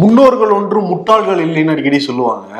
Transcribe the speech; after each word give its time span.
முன்னோர்கள் 0.00 0.52
ஒன்றும் 0.56 0.88
முட்டாள்கள் 0.90 1.40
இல்லைன்னு 1.44 1.72
அடிக்கடி 1.72 1.98
சொல்லுவாங்க. 2.06 2.52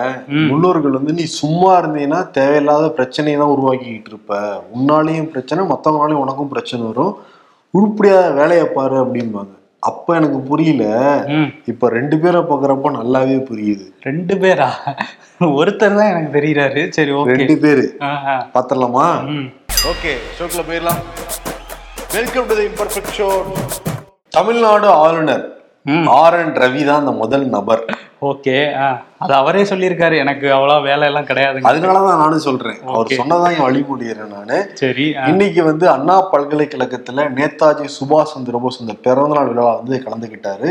முன்னோர்கள் 0.50 0.96
வந்து 0.96 1.12
நீ 1.18 1.24
சும்மா 1.38 1.70
இருந்தீங்கன்னா 1.80 2.20
தேவையில்லாத 2.36 2.86
பிரச்சனையை 2.98 3.36
தான் 3.40 3.52
உருவாக்கிக்கிட்டு 3.54 4.10
இருப்ப. 4.12 4.38
உன்னாலையும் 4.76 5.30
பிரச்சனை 5.32 5.62
மற்றவங்களாலையும் 5.70 6.22
உனக்கும் 6.24 6.50
பிரச்சனை 6.52 6.82
வரும். 6.90 7.14
உருப்படியா 7.78 8.18
வேலையை 8.38 8.66
பாரு 8.76 8.96
அப்படிம்பாங்க. 9.04 9.52
அப்ப 9.90 10.14
எனக்கு 10.18 10.38
புரியல. 10.50 10.84
இப்ப 11.72 11.90
ரெண்டு 11.96 12.18
பேரை 12.24 12.42
பாக்குறப்ப 12.50 12.92
நல்லாவே 12.98 13.38
புரியுது. 13.48 13.86
ரெண்டு 14.08 14.36
பேரா? 14.44 14.68
ஒருத்தர் 15.58 15.98
தான் 16.00 16.12
எனக்கு 16.12 16.30
தெரியறாரு. 16.38 16.84
சரி 16.98 17.12
ஓகே. 17.22 17.36
ரெண்டு 17.40 17.56
பேரு. 17.64 17.84
பாத்திரலாமா 18.54 19.08
ஓகே 19.92 20.14
ஷோக்குள்ள 20.36 20.64
போயிடலாம். 20.70 21.02
Welcome 22.16 22.48
to 22.52 22.56
the 22.60 22.68
imperfect 22.70 23.12
show 23.18 23.28
Tamil Nadu 24.38 24.88
ஆளுநர். 25.04 25.44
ஆர் 25.86 26.34
என் 26.34 26.54
ரவி 26.54 26.84
தான் 26.84 27.00
அந்த 27.00 27.12
முதல் 27.12 27.46
நபர். 27.46 27.82
ஓகே 28.22 28.54
அது 29.18 29.32
அவரே 29.34 29.62
சொல்லியிருக்காரு. 29.62 30.16
எனக்கு 30.18 30.46
அவ்வளோ 30.48 30.82
வேலை 30.82 31.06
எல்லாம் 31.06 31.26
கிடையாதுங்க. 31.26 31.68
அதனாலதான் 31.70 32.18
நானும் 32.18 32.38
சொல்றேன். 32.38 32.78
அவர். 32.86 33.18
சொன்னதான் 33.20 33.52
என் 33.52 33.66
வழிமுடிகிறேன் 33.66 34.32
நானு. 34.32 34.58
சரி. 34.74 35.06
இன்னைக்கு 35.26 35.62
வந்து 35.64 35.88
அண்ணா 35.88 36.28
பல்கலைக்கழகத்துல 36.32 37.26
நேதாஜி 37.38 37.88
சுபாஷ் 37.98 38.34
சந்திர 38.34 38.58
போஸ் 38.58 38.80
இந்த 38.80 38.94
பிறந்தநாள் 39.06 39.46
விழா 39.46 39.74
வந்து 39.74 40.04
கலந்துக்கிட்டாரு 40.06 40.70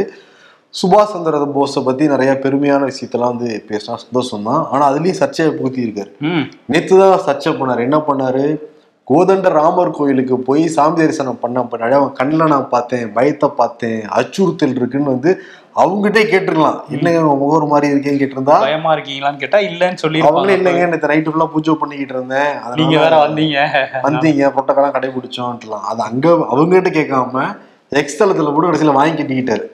சுபாஷ் 0.73 1.13
சந்திர 1.13 1.38
போஸை 1.55 1.84
பத்தி 1.84 2.07
நிறைய 2.07 2.32
பெருமையான 2.43 2.84
விஷயத்தெல்லாம் 2.91 3.34
வந்து 3.35 3.63
பேசினா 3.70 3.95
சந்தோஷம் 3.95 4.43
தான் 4.43 4.68
ஆனா 4.71 4.91
அதுலயும் 4.91 5.21
சர்ச்சையை 5.21 5.54
புகுத்தி 5.54 5.82
இருக்காரு 5.88 6.12
நேத்து 6.66 6.98
தான் 6.98 7.26
சர்ச்சை 7.27 7.52
பண்ணாரு. 7.59 7.80
என்ன 7.80 7.98
பண்ணாரு? 7.98 8.45
கோதண்ட 9.09 9.48
ராமர் 9.57 9.95
கோயிலுக்கு 9.98 10.35
போய் 10.48 10.62
சாமி 10.75 10.95
தரிசனம் 10.99 11.39
பண்ண 11.41 11.63
பின்னாடி 11.71 11.95
அவன் 11.98 12.13
கண்ணில் 12.20 12.52
நான் 12.53 12.70
பார்த்தேன் 12.73 13.07
பயத்தை 13.17 13.49
பார்த்தேன் 13.57 13.99
அச்சுறுத்தல் 14.20 14.77
இருக்குன்னு 14.79 15.13
வந்து 15.13 15.31
அவங்ககிட்டே 15.81 16.23
கேட்டிருக்கலாம். 16.31 16.79
என்னங்க 16.95 17.21
உங்க 17.23 17.35
முகவர் 17.41 17.71
மாதிரி 17.71 17.88
இருக்கேன்னு 17.91 18.21
கேட்டிருந்தா? 18.21 18.57
பயமா 18.66 18.91
இருக்கீங்களான்னு 18.95 19.41
கேட்டா 19.43 19.59
இல்லைன்னு 19.70 19.99
அவங்களே 19.99 20.03
சொல்லிருப்பாங்க 20.03 20.57
இல்லைங்க 20.57 20.87
நேற்று 20.91 21.12
நைட்டு 21.12 21.31
ஃபுல்லா 21.34 21.48
பூஜை 21.54 21.76
பண்ணிக்கிட்டு 21.81 22.15
இருந்தேன். 22.18 22.51
நீங்க 22.81 22.98
வேற 23.05 23.15
வந்தீங்க. 23.26 23.59
வந்தீங்க 24.07 24.51
புரோட்டோக்காலாம் 24.55 24.96
கடைபிடிச்சோம்ட்டுலாம் 24.98 25.87
அது 25.91 26.04
அங்க 26.09 26.27
அவங்ககிட்ட 26.54 26.91
கேட்காம 26.99 27.46
எக்ஸ் 28.01 28.20
தளத்துல 28.21 28.54
கூட 28.57 28.65
கடைசியில 28.68 28.99
வாங்கி 28.99 29.18
கட்டிக்கிட்டாரு. 29.21 29.65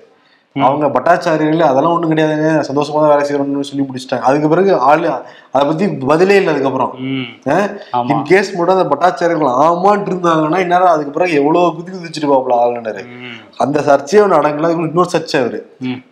அவங்க 0.67 0.85
பட்டாச்சாரியர்கள் 0.93 1.69
அதெல்லாம் 1.71 1.93
ஒண்ணும் 1.95 2.11
கிடையாதுங்க. 2.11 2.51
சந்தோஷமா 2.69 2.99
தான் 3.01 3.11
வேலை 3.11 3.23
செய்யணும்னு 3.27 3.67
சொல்லி 3.69 3.83
முடிச்சிட்டாங்க. 3.87 4.25
அதுக்கு 4.29 4.47
பிறகு 4.53 4.71
ஆளு 4.77 5.09
அதை 5.51 5.67
பத்தி 5.67 5.85
பதிலே 6.09 6.35
இல்லை 6.35 6.53
அதுக்கப்புறம் 6.53 6.91
இன் 8.13 8.23
கேஸ் 8.29 8.49
மட்டும் 8.55 8.75
அந்த 8.77 8.87
பட்டாச்சாரியர்கள் 8.93 9.51
ஆமான்ட்டு 9.65 10.11
இருந்தாங்கன்னா 10.11 10.59
இந்நேரம் 10.65 10.93
அதுக்கு 10.93 11.11
பிறகு 11.17 11.33
எவ்வளவு 11.41 11.73
குதி 11.77 11.91
குதிச்சுட்டு 11.93 12.31
பாப்பல 12.31 12.57
ஆளுநர். 12.63 13.01
அந்த 13.57 13.81
சர்ச்சையை 13.81 14.21
ஒன்று 14.25 14.39
அடங்கல. 14.39 14.71
இன்னொரு 14.87 15.09
சர்ச்சை 15.13 15.37
அவரு. 15.43 15.59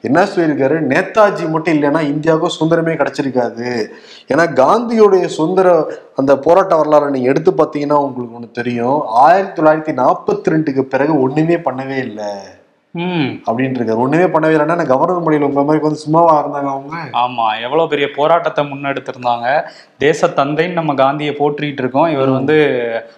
என்ன 0.01 0.23
சொல்லியிருக்காரு? 0.23 0.77
நேதாஜி 0.93 1.49
மட்டும் 1.49 1.75
இல்லைன்னா 1.77 2.01
இந்தியாவுக்கும் 2.13 2.55
சுதந்திரமே 2.57 2.95
கிடைச்சிருக்காது. 3.01 3.67
ஏன்னா 4.33 4.45
காந்தியோடைய 4.61 5.25
சுதந்திர 5.37 5.95
அந்த 6.15 6.37
போராட்ட 6.37 6.75
வரலாறு 6.75 7.11
நீங்க 7.11 7.31
எடுத்து 7.33 7.51
பார்த்தீங்கன்னா 7.51 7.99
உங்களுக்கு 8.07 8.37
ஒன்று 8.39 8.51
தெரியும். 8.51 8.99
ஆயிரத்தி 9.07 9.61
தொள்ளாயிரத்தி 9.61 9.95
நாற்பத்தி 10.01 10.53
ரெண்டுக்கு 10.55 10.81
பிறகு 10.81 11.21
ஒண்ணுமே 11.21 11.55
பண்ணவே 11.55 11.97
இல்லை. 12.09 12.31
அப்படின்ட்டு 12.95 13.79
இருக்காரு 13.79 14.03
ஒண்ணுமே 14.03 14.23
பண்ணவே 14.23 14.53
இல்லைன்னா 14.55 14.85
கவர்னர் 14.85 15.21
மொழியில் 15.21 15.47
உங்க 15.47 15.63
மாதிரி 15.63 15.83
வந்து 15.83 16.03
சும்மாவா 16.03 16.33
இருந்தாங்க 16.41 16.69
அவங்க? 16.69 16.95
ஆமா 17.23 17.61
எவ்வளவு 17.61 17.89
பெரிய 17.89 18.07
போராட்டத்தை 18.15 18.65
முன்னெடுத்திருந்தாங்க. 18.65 19.63
தேச 19.97 20.27
தந்தைன்னு 20.27 20.71
நம்ம 20.71 20.93
காந்தியை 20.93 21.35
போற்றிட்டு 21.39 21.83
இருக்கோம். 21.83 22.07
இவர் 22.07 22.29
வந்து 22.29 22.57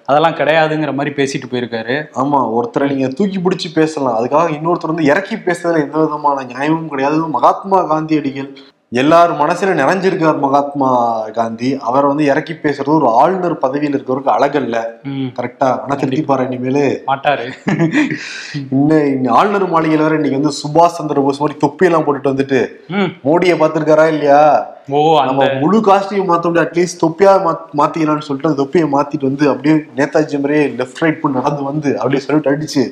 அதெல்லாம் 0.06 0.36
கிடையாதுங்கிற 0.36 0.94
மாதிரி 0.94 1.14
பேசிட்டு 1.16 1.50
போயிருக்காரு. 1.52 2.08
ஆமா 2.16 2.42
ஒருத்தரை 2.58 2.88
நீங்க 2.94 3.08
தூக்கி 3.08 3.40
பிடிச்சி 3.40 3.74
பேசலாம். 3.74 4.18
அதுக்காக 4.20 4.56
இன்னொருத்தர் 4.58 4.94
வந்து 4.94 5.04
இறக்கி 5.04 5.36
பேசுறதுல 5.36 5.86
எந்த 5.86 5.98
விதமான 5.98 6.44
நியாயமும் 6.44 6.90
கிடையாது. 6.90 7.28
மகாத்மா 7.28 7.82
காந்தியடிகள் 7.84 8.52
எல்லார் 8.92 9.32
மனசுல 9.32 9.74
நிறைஞ்சிருக்கார் 9.74 10.40
மகாத்மா 10.40 10.88
காந்தி. 11.34 11.78
அவர் 11.80 12.06
வந்து 12.06 12.26
இறக்கி 12.26 12.54
பேசுறது 12.54 12.88
ஒரு 12.88 13.10
ஆளுநர் 13.10 13.58
பதவியில் 13.58 13.96
இருக்கிறவருக்கு 13.96 14.32
அழகல்ல 14.38 14.78
கரெக்டா 15.40 15.68
ஆனா 15.80 15.96
திருப்பிப்பாரு 15.96 16.46
இனிமேலு. 16.48 16.86
மாட்டாரு. 17.06 17.46
இன்னும் 18.72 19.06
இன்னும் 19.06 19.36
ஆளுநர் 19.36 19.72
மாளிகையில 19.72 19.98
வேற 19.98 20.16
இன்னைக்கு 20.16 20.40
வந்து 20.40 20.58
சுபாஷ் 20.64 20.98
சந்திர 21.00 21.22
போஸ் 21.22 21.42
மாதிரி 21.42 21.60
தொப்பியெல்லாம் 21.66 22.06
போட்டுட்டு 22.06 22.34
வந்துட்டு. 22.34 22.62
மோடியை 23.24 23.58
பார்த்திருக்காரா 23.60 24.08
இல்லையா? 24.08 24.42
ஓ 24.90 25.00
நம்ம 25.24 25.48
முழு 25.60 25.78
காஸ்டியூம் 25.80 26.30
மாத்த 26.30 26.48
முடியாது 26.48 26.68
அட்லீஸ்ட் 26.68 27.02
தொப்பியா 27.02 27.34
மாத்- 27.44 27.76
மாத்திக்கலாம்னு 27.78 28.20
சொல்லிட்டு 28.20 28.50
அந்த 28.50 28.62
தொப்பியை 28.62 28.88
மாத்திட்டு 28.88 29.22
வந்து 29.22 29.50
அப்படியே 29.50 29.76
நேதாஜி 29.96 30.38
மாதிரியே 30.38 30.68
லெஃப்ட் 30.78 30.98
ரைட் 30.98 31.22
பண்ணி 31.22 31.38
நடந்து 31.38 31.64
வந்து 31.64 31.98
அப்படியே 31.98 32.22
சொல்லிட்டு 32.22 32.52
அடிச்சு 32.52 32.84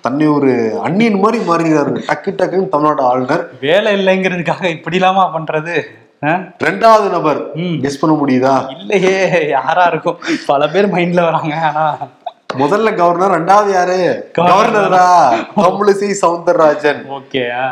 தன்னை 0.00 0.26
ஒரு 0.28 0.50
அந்நியன் 0.82 1.18
மாதிரி 1.18 1.44
மாறிடுறாரு. 1.44 1.92
டக்கு 2.08 2.30
டக்குன்னு 2.32 2.68
தமிழ்நாடு 2.68 3.02
ஆளுநர். 3.02 3.42
வேலை 3.60 3.94
இல்லைங்கிறதுக்காக 3.94 4.64
இப்படிலாமா 4.74 5.24
பண்றது? 5.34 5.74
ஆ? 6.24 6.32
ரெண்டாவது 6.64 7.10
நபர் 7.10 7.38
கெஸ் 7.80 8.00
பண்ண 8.00 8.16
முடியுதா? 8.16 8.54
இல்லையே 8.70 9.14
யாரா 9.48 9.84
இருக்கும்? 9.84 10.18
பல 10.46 10.68
பேர் 10.68 10.88
மைண்ட்ல 10.88 11.22
வராங்க 11.22 11.54
ஆனா 11.68 11.84
முதல்ல 12.58 12.88
கவர்னர் 13.00 13.34
ரெண்டாவது 13.36 13.70
யாரு? 13.72 13.98
கவர்னரா? 14.38 15.04
தமிழிசை 15.56 16.10
சவுந்தரராஜன். 16.22 17.00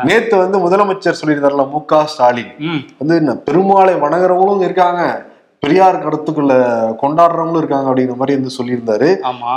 நேத்து 0.09 0.35
வந்து 0.37 0.57
முதலமைச்சர் 0.65 1.19
சொல்லியிருந்தார்ல 1.21 1.65
மு 1.73 1.79
க 1.91 2.05
ஸ்டாலின். 2.11 2.53
வந்து 2.99 3.17
பெருமாளை 3.49 3.95
வணங்குறவங்களும் 4.05 4.65
இருக்காங்க. 4.67 5.03
பெரியார் 5.63 6.03
கருத்துக்களை 6.03 6.57
கொண்டாடுறவங்களும் 7.01 7.61
இருக்காங்க 7.61 7.87
அப்படிங்கிற 7.89 8.17
மாதிரி 8.19 8.37
வந்து 8.37 8.55
சொல்லியிருந்தாரு. 8.57 9.09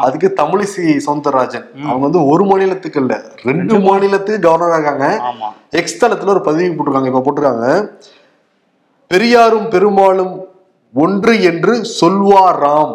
அதுக்கு 0.06 0.28
தமிழிசை 0.40 0.96
சவுந்தரராஜன். 1.06 1.66
அவங்க 1.88 2.04
வந்து 2.06 2.22
ஒரு 2.32 2.44
மாநிலத்துக்கு 2.50 3.00
இல்ல 3.02 3.14
ரெண்டு 3.50 3.78
மாநிலத்துக்கு 3.86 4.46
கவர்னரா 4.48 4.78
இருக்காங்க. 4.78 5.06
எக்ஸ் 5.80 6.00
தளத்துல 6.04 6.34
ஒரு 6.36 6.42
பதிவு 6.48 6.74
போட்டிருக்காங்க 6.74 7.12
இப்ப 7.12 7.22
போட்டிருக்காங்க. 7.26 7.68
பெரியாரும் 9.06 9.70
பெருமாளும் 9.74 10.34
ஒன்று 10.94 11.32
என்று 11.50 11.72
சொல்வார் 12.00 12.60
ராம் 12.64 12.94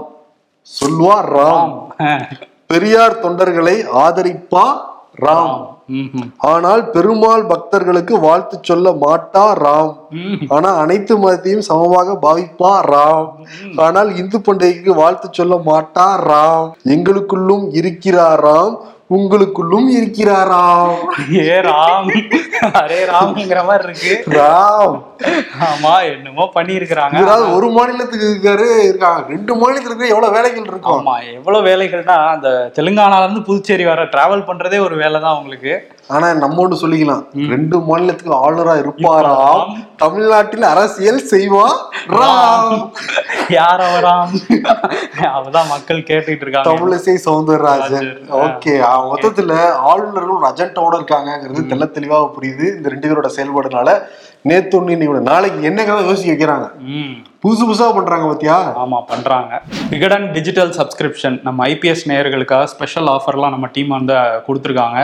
சொல்வார் 0.70 1.30
ராம். 1.38 1.74
பெரியார் 2.72 3.22
தொண்டர்களை 3.24 3.76
ஆதரிப்பா 4.04 4.68
ராம். 5.26 5.58
ஆனால் 6.52 6.82
பெருமாள் 6.96 7.44
பக்தர்களுக்கு 7.52 8.16
வாழ்த்து 8.26 8.56
சொல்ல 8.70 8.88
மாட்டா 9.04 9.46
ராம். 9.64 9.94
ஆனா 10.56 10.70
அனைத்து 10.84 11.14
மதத்தையும் 11.24 11.68
சமமாக 11.70 12.18
பாவிப்பா 12.26 12.74
ராம். 12.92 13.30
ஆனால் 13.86 14.10
இந்து 14.22 14.40
பண்டிகைக்கு 14.48 14.94
வாழ்த்து 15.02 15.30
சொல்ல 15.40 15.56
மாட்டா 15.70 16.08
ராம். 16.30 16.68
எங்களுக்குள்ளும் 16.96 17.66
இருக்கிறாராம் 17.82 18.76
உங்களுக்குள்ளும் 19.10 19.86
இருக்கிறாராம். 19.98 20.96
ஏ 21.42 21.58
ராம். 21.68 22.10
அரே 22.80 22.98
ராம்ங்கிற 23.12 23.60
மாதிரி 23.68 23.84
இருக்கு. 23.88 24.14
ராம். 24.38 24.96
ஆமா 25.68 25.94
என்னமோ 26.14 26.46
பண்ணியிருக்கிறாங்க. 26.56 27.16
இவராவது 27.20 27.46
ஒரு 27.58 27.68
மாநிலத்துக்கு 27.78 28.28
இருக்காரு 28.32 28.68
இருக்காங்க. 28.90 29.22
ரெண்டு 29.34 29.56
மாநிலத்துக்கு 29.62 30.12
எவ்வளவு 30.14 30.36
வேலைகள் 30.38 30.70
இருக்கும்? 30.72 31.00
ஆமா 31.00 31.16
எவ்வளவு 31.38 31.68
வேலைகள்னா 31.70 32.18
அந்த 32.36 32.50
தெலுங்கானால 32.80 33.28
இருந்து 33.28 33.48
புதுச்சேரி 33.50 33.86
வர 33.92 34.04
டிராவல் 34.16 34.48
பண்றதே 34.50 34.80
ஒரு 34.88 34.98
வேலை 35.04 35.22
தான் 35.28 35.38
உங்களுக்கு 35.40 35.74
ஆனா 36.16 36.28
நம்ம 36.44 36.62
ஒண்ணு 36.66 36.82
சொல்லிக்கலாம். 36.84 37.24
ரெண்டு 37.54 37.78
மாநிலத்துக்கு 37.88 38.34
ஆளுநரா 38.44 38.76
இருப்பாராம் 38.84 39.72
தமிழ்நாட்டில் 40.02 40.66
அரசியல் 40.72 41.22
செய்வா? 41.32 41.68
ராம். 42.18 42.74
யார் 43.56 43.82
அவராம் 43.88 44.34
அவதான் 45.38 45.72
மக்கள் 45.74 46.06
கேட்டுட்டு 46.10 46.44
இருக்காங்க. 46.46 46.70
தமிழிசை 46.70 47.16
சவுந்தரராஜன். 47.26 48.10
ராஜன். 48.10 48.12
ஓகே. 48.46 48.76
மொத்தத்துல 49.12 49.60
ஆளுநர்கள் 49.92 50.38
ஒரு 50.38 50.48
அஜெண்டாவோட 50.52 50.96
இருக்காங்கிறது 51.00 51.64
தெள்ள 51.72 51.88
தெளிவா 51.98 52.20
புரியுது. 52.38 52.68
இந்த 52.78 52.90
ரெண்டு 52.94 53.10
பேரோட 53.10 53.32
செயல்பாடுனால 53.38 53.96
நேத்து 54.50 54.76
ஒண்ணு 54.80 54.96
இன்னைக்கு 54.96 55.30
நாளைக்கு 55.32 55.68
என்னங்கிறத 55.70 56.04
யோசிக்க 56.10 56.34
வைக்கிறாங்க. 56.34 56.68
புதுசு 57.44 57.64
புதுசா 57.70 57.88
பண்றாங்க 57.96 58.26
பாத்தியா? 58.28 58.56
ஆமா 58.84 59.00
பண்றாங்க. 59.10 59.60
Vikatan 59.92 60.26
digital 60.36 60.72
subscription. 60.78 61.36
நம்ம 61.48 61.68
ஐபிஎஸ் 61.74 62.06
நேயர்களுக்காக 62.12 62.70
ஸ்பெஷல் 62.74 63.10
ஆஃபர்லாம் 63.16 63.54
நம்ம 63.56 63.68
டீம் 63.76 63.92
வந்து 63.98 64.16
கொடுத்துருக்காங்க. 64.48 65.02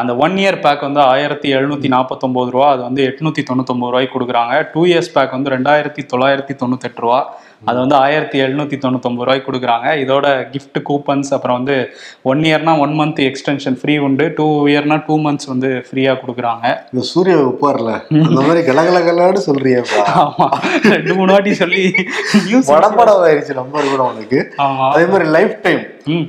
அந்த 0.00 0.12
ஒன் 0.24 0.34
இயர் 0.42 0.58
பேக் 0.64 0.86
வந்து 0.86 1.00
ஆயிரத்தி 1.12 1.48
எழுநூத்தி 1.56 1.88
நாற்பத்தொம்போது 1.94 2.50
ரூபா 2.54 2.66
அது 2.72 2.82
வந்து 2.88 3.02
எட்நூத்தி 3.10 3.42
தொண்ணூத்தொம்பது 3.50 3.92
ரூபாய்க்கு 3.92 4.09
கொடுக்குறாங்க. 4.14 4.66
டூ 4.72 4.86
இயர்ஸ் 4.86 5.14
பேக் 5.14 5.36
வந்து 5.36 5.50
ரெண்டாயிரத்தி 5.50 6.02
தொள்ளாயிரத்தி 6.14 6.56
தொண்ணூத்தெட்டு 6.62 7.00
ரூபா. 7.06 7.20
அது 7.64 7.78
வந்து 7.78 7.94
ஆயிரத்தி 7.94 8.40
எழுநூத்தி 8.40 8.76
தொண்ணூத்தொம்பது 8.82 9.24
ரூபாய்க்கு 9.26 9.50
கொடுக்குறாங்க. 9.50 9.88
இதோட 10.02 10.26
gift 10.52 10.76
கூப்பன்ஸ் 10.88 11.32
அப்புறம் 11.36 11.56
வந்து 11.56 11.76
ஒன் 12.22 12.40
இயர்னா 12.40 12.78
ஒன் 12.78 12.94
மந்த் 13.00 13.20
எக்ஸ்டென்ஷன் 13.26 13.76
ஃப்ரீ 13.80 13.94
உண்டு. 14.06 14.32
டூ 14.36 14.46
இயர்னா 14.66 14.96
டூ 15.06 15.18
மந்த்ஸ் 15.18 15.50
வந்து 15.52 15.70
ஃப்ரீயா 15.88 16.14
கொடுக்குறாங்க. 16.22 16.66
இந்த 16.92 17.06
சூரிய 17.12 17.36
உப்பார்ல 17.50 17.92
அந்த 18.26 18.40
மாதிரி 18.40 18.62
கலகலகலான்னு 18.70 19.42
சொல்றியப்பா. 19.50 20.00
ஆமா. 20.24 20.48
ரெண்டு 20.94 21.14
மூணு 21.14 21.32
வாட்டி 21.32 21.54
சொல்லி 21.54 21.84
படப்படம் 22.72 23.22
ஆயிடுச்சு 23.28 23.54
நம்பர் 23.54 23.90
கூட 23.90 24.02
உனக்கு. 24.12 24.40
அதே 24.90 25.04
மாதிரி 25.12 25.28
லைஃப் 25.38 25.56
டைம். 25.62 25.82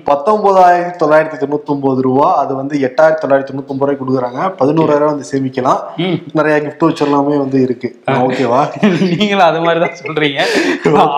பத்தொன்பதாயிரத்தி 0.07 0.99
தொள்ளாயிரத்தி 1.01 1.37
தொண்ணூத்தி 1.41 1.71
ஒன்பது 1.73 2.01
ரூபா 2.07 2.27
அது 2.41 2.51
வந்து 2.59 2.75
எட்டாயிரத்தி 2.87 3.21
தொள்ளாயிரத்தி 3.23 3.51
தொண்ணூத்தி 3.51 3.73
ஒன்பது 3.73 3.87
ரூபாய் 3.87 3.99
கொடுக்குறாங்க. 4.01 4.39
பதினோராயிரம் 4.59 5.11
வந்து 5.13 5.27
சேமிக்கலாம். 5.31 5.81
நிறைய 6.39 6.55
கிஃப்ட் 6.65 6.85
வச்செல்லாமே 6.87 7.35
வந்து 7.43 7.59
இருக்கு. 7.65 7.89
ஓகேவா 8.27 8.61
நீங்களும் 9.13 9.47
அது 9.49 9.61
மாதிரி 9.65 9.81
தான் 9.85 9.97
சொல்றீங்க. 10.03 10.39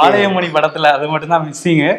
ஆலயமணி 0.06 0.50
படத்துல 0.58 0.94
அது 0.98 1.12
மட்டும் 1.14 1.34
தான் 1.36 1.46
மிஸ்ஸிங்கு 1.50 1.92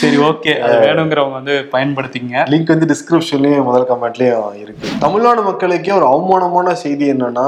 சரி 0.00 0.18
ஓகே 0.30 0.54
அது 0.64 0.78
வேணுங்கிறவங்க 0.86 1.38
வந்து 1.40 1.56
பயன்படுத்திங்க. 1.74 2.46
லிங்க் 2.54 2.72
வந்து 2.74 2.90
டிஸ்கிரிப்ஷன்லயும் 2.94 3.68
முதல் 3.70 3.90
கமெண்ட்லயும் 3.92 4.56
இருக்கு. 4.64 4.96
தமிழ்நாடு 5.04 5.42
மக்களுக்கே 5.50 5.94
ஒரு 6.00 6.08
அவமானமான 6.14 6.74
செய்தி 6.86 7.06
என்னன்னா 7.16 7.46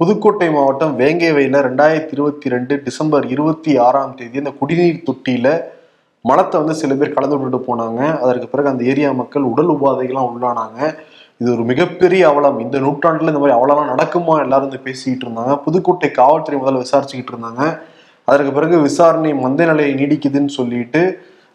புதுக்கோட்டை 0.00 0.46
மாவட்டம் 0.54 0.92
வேங்கேவையில் 1.00 1.56
ரெண்டாயிரத்தி 1.66 2.14
இருபத்தி 2.16 2.52
ரெண்டு 2.52 2.74
டிசம்பர் 2.84 3.24
இருபத்தி 3.34 3.72
ஆறாம் 3.86 4.14
தேதி 4.18 4.40
அந்த 4.42 4.52
குடிநீர் 4.60 5.04
தொட்டியில 5.08 5.48
மலத்தை 6.24 6.60
வந்து 6.60 6.74
சில 6.74 6.94
பேர் 6.94 7.12
கலந்து 7.12 7.38
விட்டுட்டு 7.38 7.60
போனாங்க. 7.68 8.20
அதற்கு 8.20 8.46
பிறகு 8.46 8.68
அந்த 8.68 8.84
ஏரியா 8.84 9.12
மக்கள் 9.12 9.42
உடல் 9.42 9.68
உபாதைகள்லாம் 9.68 10.30
உள்ளானாங்க. 10.30 10.94
இது 11.36 11.52
ஒரு 11.52 11.62
மிகப்பெரிய 11.62 12.28
அவலம். 12.28 12.58
இந்த 12.58 12.78
நூற்றாண்டுல 12.78 13.32
இந்த 13.32 13.42
மாதிரி 13.42 13.58
அவலம்லாம் 13.58 13.92
நடக்குமா? 13.92 14.34
எல்லாரும் 14.40 14.68
வந்து 14.68 14.78
பேசிக்கிட்டு 14.78 15.24
இருந்தாங்க. 15.26 15.62
புதுக்கோட்டை 15.62 16.10
காவல்துறை 16.10 16.60
முதல்ல 16.60 16.82
விசாரிச்சுக்கிட்டு 16.84 17.34
இருந்தாங்க. 17.34 17.80
அதற்கு 18.24 18.52
பிறகு 18.52 18.78
விசாரணை 18.78 19.34
மந்த 19.34 19.64
நிலையை 19.64 19.94
நீடிக்குதுன்னு 19.94 20.52
சொல்லிட்டு 20.58 21.02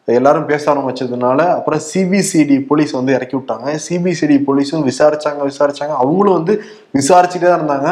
எல்லாரும் 0.06 0.46
பேச 0.46 0.74
ஆரம்பிச்சதுனால 0.74 1.40
அப்புறம் 1.58 1.80
சிபிசிடி 1.94 2.66
போலீஸ் 2.68 2.92
வந்து 2.92 3.14
இறக்கி 3.14 3.38
விட்டாங்க. 3.38 3.78
சிபிசிடி 3.86 4.36
போலீஸும் 4.48 4.86
விசாரிச்சாங்க 4.90 5.42
விசாரிச்சாங்க. 5.52 5.94
அவங்களும் 6.04 6.34
வந்து 6.34 6.64
விசாரிச்சுட்டே 6.94 7.48
தான் 7.48 7.60
இருந்தாங்க. 7.62 7.90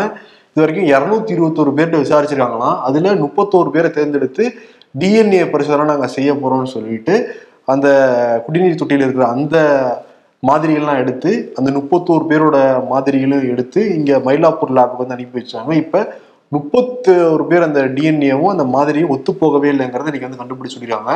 இது 0.56 0.62
வரைக்கும் 0.64 0.90
இரநூத்தி 0.94 1.32
இருபத்தோரு 1.36 1.72
பேர்கிட்ட 1.78 2.00
விசாரிச்சிருக்காங்களாம். 2.06 2.78
அதுல 2.82 3.14
முப்பத்தோரு 3.14 3.70
பேரை 3.70 3.92
தேர்ந்தெடுத்து 3.92 4.54
டிஎன்ஏ 5.02 5.44
பரிசோதனை 5.54 5.86
நாங்கள் 5.92 6.16
செய்ய 6.16 6.32
போகிறோம்னு 6.42 6.74
சொல்லிட்டு 6.76 7.16
அந்த 7.74 7.88
குடிநீர் 8.46 8.82
தொட்டியில் 8.82 9.06
இருக்கிற 9.06 9.28
அந்த 9.36 9.58
மாதிரிகள்லாம் 10.44 11.02
எடுத்து 11.04 11.32
அந்த 11.58 11.70
முப்பத்தோரு 11.78 12.24
பேரோட 12.32 12.58
மாதிரிகளும் 12.92 13.48
எடுத்து 13.52 13.82
இங்கே 13.98 14.16
மயிலாப்பூர் 14.28 14.76
லேபுக்கு 14.78 15.04
வந்து 15.04 15.18
அனுப்பி 15.18 15.40
வச்சாங்க. 15.40 15.72
இப்போ 15.84 16.00
முப்பத்து 16.56 17.12
ஒரு 17.36 17.44
பேர் 17.50 17.68
அந்த 17.68 17.82
டிஎன்ஏவும் 17.98 18.52
அந்த 18.54 18.66
மாதிரியும் 18.76 19.14
ஒத்து 19.16 19.32
போகவே 19.42 19.70
இல்லைங்கிறத 19.74 20.10
இன்னைக்கு 20.10 20.28
வந்து 20.28 20.42
கண்டுபிடிச்சிருக்காங்க 20.42 21.12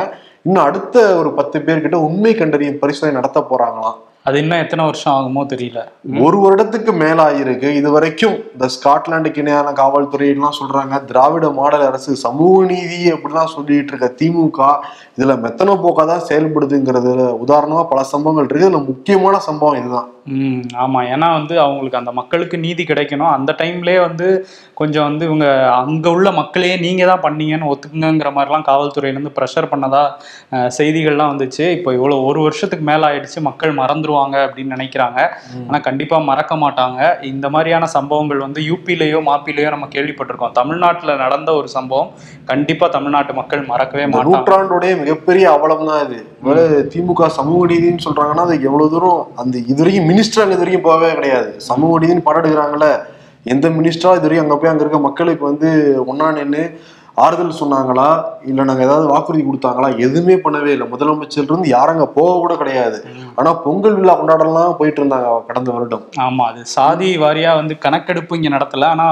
இன்னும் 0.46 0.66
அடுத்த 0.68 0.96
ஒரு 1.20 1.30
பத்து 1.38 1.58
பேர்கிட்ட 1.66 1.98
உண்மை 2.06 2.32
கண்டறியும் 2.40 2.80
பரிசோதனை 2.82 3.16
நடத்த 3.18 3.40
போறாங்களாம். 3.50 3.98
அது 4.28 4.38
இன்னும் 4.42 4.62
எத்தனை 4.62 4.84
வருஷம் 4.88 5.14
ஆகுமோ 5.16 5.42
தெரியல. 5.52 5.80
ஒரு 6.26 6.38
வருடத்துக்கு 6.44 6.92
மேல 7.02 7.18
ஆயிருக்கு 7.28 7.68
இது 7.80 7.88
வரைக்கும் 7.96 8.36
இந்த 8.54 8.66
ஸ்காட்லாண்டுக்கு 8.76 9.42
இணையான 9.42 9.72
காவல்துறைலாம் 9.80 10.58
சொல்றாங்க 10.60 11.04
திராவிட 11.10 11.48
மாடல் 11.60 11.86
அரசு 11.90 12.16
சமூக 12.26 12.56
நீதி 12.72 13.00
அப்படிலாம் 13.14 13.54
சொல்லிட்டு 13.54 13.92
இருக்க 13.94 14.10
திமுக 14.20 14.60
இதுல 15.18 15.36
மெத்தன 15.44 15.76
போக்கா 15.84 16.04
தான் 16.12 16.26
செயல்படுதுங்கிறதுல 16.30 17.28
உதாரணமா 17.44 17.84
பல 17.92 18.02
சம்பவங்கள் 18.14 18.46
இருக்கு. 18.46 18.64
இதுல 18.64 18.80
முக்கியமான 18.90 19.38
சம்பவம் 19.48 19.78
இதுதான். 19.80 20.08
ம் 20.36 20.62
ஆமா. 20.84 21.00
ஏன்னா 21.14 21.26
வந்து 21.36 21.54
அவங்களுக்கு 21.64 21.98
அந்த 22.00 22.12
மக்களுக்கு 22.18 22.56
நீதி 22.64 22.82
கிடைக்கணும். 22.88 23.32
அந்த 23.36 23.50
டைம்லயே 23.60 23.98
வந்து 24.06 24.26
கொஞ்சம் 24.80 25.06
வந்து 25.08 25.24
இவங்க 25.28 25.46
அங்க 25.80 26.06
உள்ள 26.16 26.28
மக்களையே 26.38 26.74
நீங்க 26.84 27.02
தான் 27.10 27.22
பண்ணீங்கன்னு 27.24 27.70
ஒத்துக்குங்கிற 27.72 28.30
மாதிரிலாம் 28.36 28.66
காவல்துறையிலேருந்து 28.68 29.32
ப்ரெஷர் 29.38 29.68
பண்ணதா 29.72 30.02
செய்திகள்லாம் 30.78 31.32
வந்துச்சு. 31.32 31.64
இப்போ 31.76 31.92
இவ்வளோ 31.98 32.16
ஒரு 32.28 32.40
வருஷத்துக்கு 32.46 32.86
மேல 32.90 33.08
ஆயிடுச்சு. 33.10 33.38
மக்கள் 33.48 33.72
மறந்துருவாங்க 33.80 34.36
அப்படின்னு 34.46 34.74
நினைக்கிறாங்க. 34.76 35.18
ஆனா 35.68 35.80
கண்டிப்பா 35.88 36.18
மறக்க 36.30 36.56
மாட்டாங்க. 36.64 37.00
இந்த 37.32 37.46
மாதிரியான 37.56 37.88
சம்பவங்கள் 37.96 38.44
வந்து 38.46 38.62
யூபிலேயோ 38.70 39.20
மாப்பிலேயோ 39.30 39.70
நம்ம 39.76 39.88
கேள்விப்பட்டிருக்கோம். 39.96 40.54
தமிழ்நாட்டுல 40.60 41.16
நடந்த 41.24 41.50
ஒரு 41.60 41.70
சம்பவம். 41.76 42.10
கண்டிப்பா 42.52 42.88
தமிழ்நாட்டு 42.96 43.32
மக்கள் 43.40 43.64
மறக்கவே 43.72 44.06
மாட்டாங்க. 44.10 44.36
நூற்றாண்டுடைய 44.36 44.92
மிகப்பெரிய 45.02 45.46
அவலம் 45.56 45.88
தான் 45.90 46.02
இது 46.06 46.20
திமுக 46.92 47.26
சமூக 47.38 47.62
நீதினு 47.72 48.04
சொல்றாங்கன்னா 48.06 48.44
அது 48.48 48.54
எவ்வளவு 48.68 48.92
தூரம் 48.94 49.20
அந்த 49.42 49.56
இது 49.70 49.80
வரைக்கும் 49.82 50.08
மினிஸ்டர் 50.18 50.42
அங்க 50.42 50.54
இது 50.54 50.62
வரைக்கும் 50.62 50.86
போகவே 50.86 51.08
கிடையாது. 51.14 51.48
சமூக 51.66 51.98
நீதினு 52.02 52.22
படம் 52.28 52.40
எடுக்கிறாங்கல்ல 52.42 52.86
எந்த 53.46 53.66
மினிஸ்டரா 53.76 54.12
இது 54.16 54.26
வரைக்கும் 54.26 54.46
அங்க 54.46 54.56
போய் 54.60 54.70
அங்க 54.70 54.82
இருக்க 54.84 54.98
மக்களுக்கு 54.98 55.44
வந்து 55.50 55.68
ஒன்னா 56.10 56.28
நின்று 56.38 56.62
ஆறுதல் 57.24 57.60
சொன்னாங்களா? 57.60 58.06
இல்ல 58.50 58.64
நாங்க 58.64 58.82
ஏதாவது 58.86 59.06
வாக்குறுதி 59.12 59.42
கொடுத்தாங்களா? 59.44 59.88
எதுவுமே 60.06 60.36
பண்ணவே 60.44 60.70
இல்லை. 60.74 60.86
முதலமைச்சர் 60.92 61.48
இருந்து 61.48 61.68
யாரும் 61.68 61.94
அங்க 61.96 62.06
போக 62.18 62.32
கூட 62.38 62.54
கிடையாது. 62.56 62.98
ஆனா 63.38 63.52
பொங்கல் 63.64 63.96
விழா 64.00 64.14
கொண்டாடலாம் 64.14 64.76
போயிட்டு 64.80 65.00
இருந்தாங்க 65.02 65.30
கடந்த 65.48 65.70
வருடம். 65.76 66.04
ஆமா 66.26 66.46
அது 66.50 66.62
சாதி 66.76 67.18
வாரியா 67.24 67.52
வந்து 67.54 67.76
கணக்கெடுப்பு 67.86 68.38
இங்க 68.40 68.48
நடத்தல. 68.48 68.88
ஆனா 68.96 69.06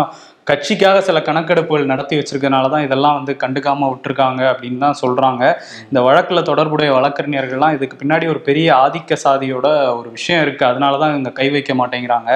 கட்சிக்காக 0.51 0.99
சில 1.07 1.19
கணக்கெடுப்புகள் 1.29 1.89
நடத்தி 1.91 2.15
வச்சிருக்கனால 2.19 2.67
தான் 2.73 2.85
இதெல்லாம் 2.87 3.17
வந்து 3.19 3.33
கண்டுக்காம 3.43 3.89
விட்டுருக்காங்க 3.93 4.43
அப்படின்னு 4.51 4.79
தான் 4.85 4.99
சொல்றாங்க. 5.01 5.43
இந்த 5.91 6.01
வழக்குல 6.09 6.41
தொடர்புடைய 6.51 6.91
வழக்கறிஞர்கள்லாம் 6.97 7.75
இதுக்கு 7.77 7.97
பின்னாடி 8.03 8.27
ஒரு 8.35 8.41
பெரிய 8.49 8.69
ஆதிக்க 8.85 9.19
சாதியோட 9.25 9.67
ஒரு 9.99 10.09
விஷயம் 10.17 10.43
இருக்கு. 10.45 10.65
அதனால 10.71 11.01
தான் 11.03 11.13
இவங்க 11.15 11.33
கை 11.41 11.49
வைக்க 11.57 11.75
மாட்டேங்கிறாங்க. 11.81 12.31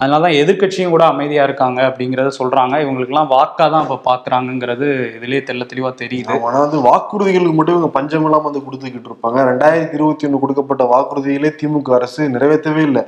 அதனால 0.00 0.20
தான் 0.26 0.36
எதிர்க்கட்சியும் 0.42 0.94
கூட 0.96 1.06
அமைதியா 1.12 1.44
இருக்காங்க 1.48 1.80
அப்படிங்கறத 1.90 2.34
சொல்றாங்க. 2.40 2.74
இவங்களுக்குலாம் 2.84 3.32
வாக்கா 3.36 3.66
தான் 3.76 3.86
இப்ப 3.86 4.00
பாக்குறாங்கங்கிறது 4.10 4.88
இதுலயே 5.16 5.42
தெள்ள 5.50 5.64
தெளிவா 5.72 5.92
தெரியுது. 6.02 6.36
ஆனா 6.48 6.58
வந்து 6.66 6.80
வாக்குறுதிகளுக்கு 6.90 7.56
மட்டும் 7.58 7.76
இவங்க 7.78 7.92
பஞ்சம் 7.98 8.26
இல்லாம 8.28 8.46
வந்து 8.50 8.66
கொடுத்துக்கிட்டு 8.66 9.10
இருப்பாங்க. 9.12 9.40
ரெண்டாயிரத்தி 9.52 9.98
இருபத்தி 10.00 10.26
ஒண்ணு 10.28 10.44
கொடுக்கப்பட்ட 10.44 10.84
வாக்குறுதிகளே 10.94 11.52
திமுக 11.62 11.98
அரசு 12.00 12.22
நிறைவேற்றவே 12.36 12.84
இல்லை. 12.90 13.04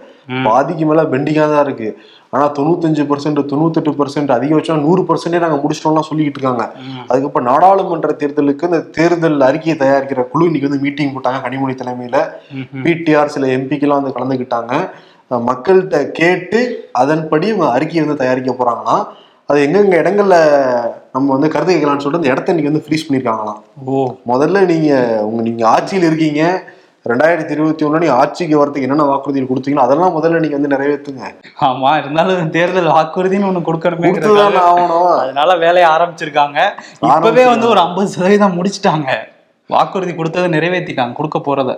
பாதிக்கு 0.49 0.85
மேல 0.89 1.01
பெண்டிங்கா 1.13 1.47
தான் 1.51 1.65
இருக்கு. 1.67 1.89
ஆனா 2.35 2.45
தொண்ணூத்தஞ்சு 2.57 3.03
பர்சன்ட் 3.05 3.41
தொண்ணூத்தெட்டு 3.51 3.91
பர்சன்ட் 3.99 4.31
அதிகபட்சம் 4.31 4.81
நூறு 4.81 5.03
பர்சன்டே 5.03 5.39
நாங்க 5.39 5.59
முடிச்சிட்டோம்லாம் 5.63 6.09
சொல்லிக்கிட்டு 6.09 6.39
இருக்காங்க. 6.39 6.65
அதுக்கப்புறம் 7.09 7.49
நாடாளுமன்ற 7.51 8.13
தேர்தலுக்கு 8.21 8.65
இந்த 8.65 8.81
தேர்தல் 8.97 9.41
அறிக்கையை 9.41 9.77
தயாரிக்கிற 9.79 10.23
குழு 10.29 10.47
இன்னைக்கு 10.47 10.69
வந்து 10.69 10.83
மீட்டிங் 10.83 11.15
போட்டாங்க 11.15 11.41
கனிமொழி 11.45 11.75
தலைமையில. 11.75 12.19
பிடிஆர் 12.85 13.35
சில 13.35 13.47
எம்பிக்கெல்லாம் 13.57 14.01
வந்து 14.01 14.17
கலந்துக்கிட்டாங்க. 14.17 14.73
மக்கள்கிட்ட 15.47 15.99
கேட்டு 16.13 16.59
அதன்படி 16.95 17.47
இவங்க 17.47 17.69
அறிக்கையை 17.71 18.03
வந்து 18.05 18.23
தயாரிக்க 18.23 18.53
போறாங்களாம். 18.55 19.05
அது 19.49 19.59
எங்கெங்க 19.67 19.97
இடங்கள்ல 20.01 20.37
நம்ம 21.13 21.33
வந்து 21.33 21.49
கருத்து 21.49 21.73
கேட்கலாம்னு 21.73 22.05
சொல்லிட்டு 22.05 22.23
அந்த 22.23 22.33
இடத்த 22.33 22.53
இன்னைக்கு 22.53 22.73
வந்து 22.73 22.85
ஃப்ரீஸ் 22.85 23.07
பண்ணிருக்காங்களாம் 23.07 23.59
ஓ. 23.87 23.97
முதல்ல 24.27 24.65
நீங்க 24.67 24.93
உங்க 25.23 25.43
நீங்க 25.43 25.65
ஆட்சியில் 25.69 26.07
இருக்கீங்க. 26.07 26.43
ரெண்டாயிரத்தி 27.11 27.53
இருபத்தி 27.55 27.85
ஒண்ணுல 27.87 28.01
நீங்க 28.03 28.15
ஆட்சிக்கு 28.21 28.55
வரதுக்கு 28.61 28.87
என்னென்ன 28.87 29.07
வாக்குறுதிகள் 29.09 29.49
கொடுத்தீங்களோ 29.49 29.83
அதெல்லாம் 29.87 30.15
முதல்ல 30.17 30.39
நீங்க 30.43 30.57
வந்து 30.59 30.71
நிறைவேற்றுங்க. 30.75 31.25
ஆமா 31.69 31.91
இருந்தாலும் 32.01 32.53
தேர்தல் 32.55 32.89
வாக்குறுதின்னு 32.99 33.49
ஒண்ணு 33.49 33.67
கொடுக்கணுமே 33.67 34.11
ஆகணும். 34.69 35.11
அதனால 35.23 35.57
வேலையை 35.65 35.89
ஆரம்பிச்சிருக்காங்க. 35.95 36.59
இப்பவே 37.09 37.45
வந்து 37.51 37.67
ஒரு 37.73 37.81
ஐம்பது 37.87 38.09
சதவீதம் 38.15 38.57
முடிச்சிட்டாங்க. 38.59 39.11
வாக்குறுதி 39.71 40.15
கொடுத்ததை 40.21 40.49
நிறைவேற்றிட்டாங்க 40.55 41.15
கொடுக்க 41.19 41.39
போறத. 41.49 41.73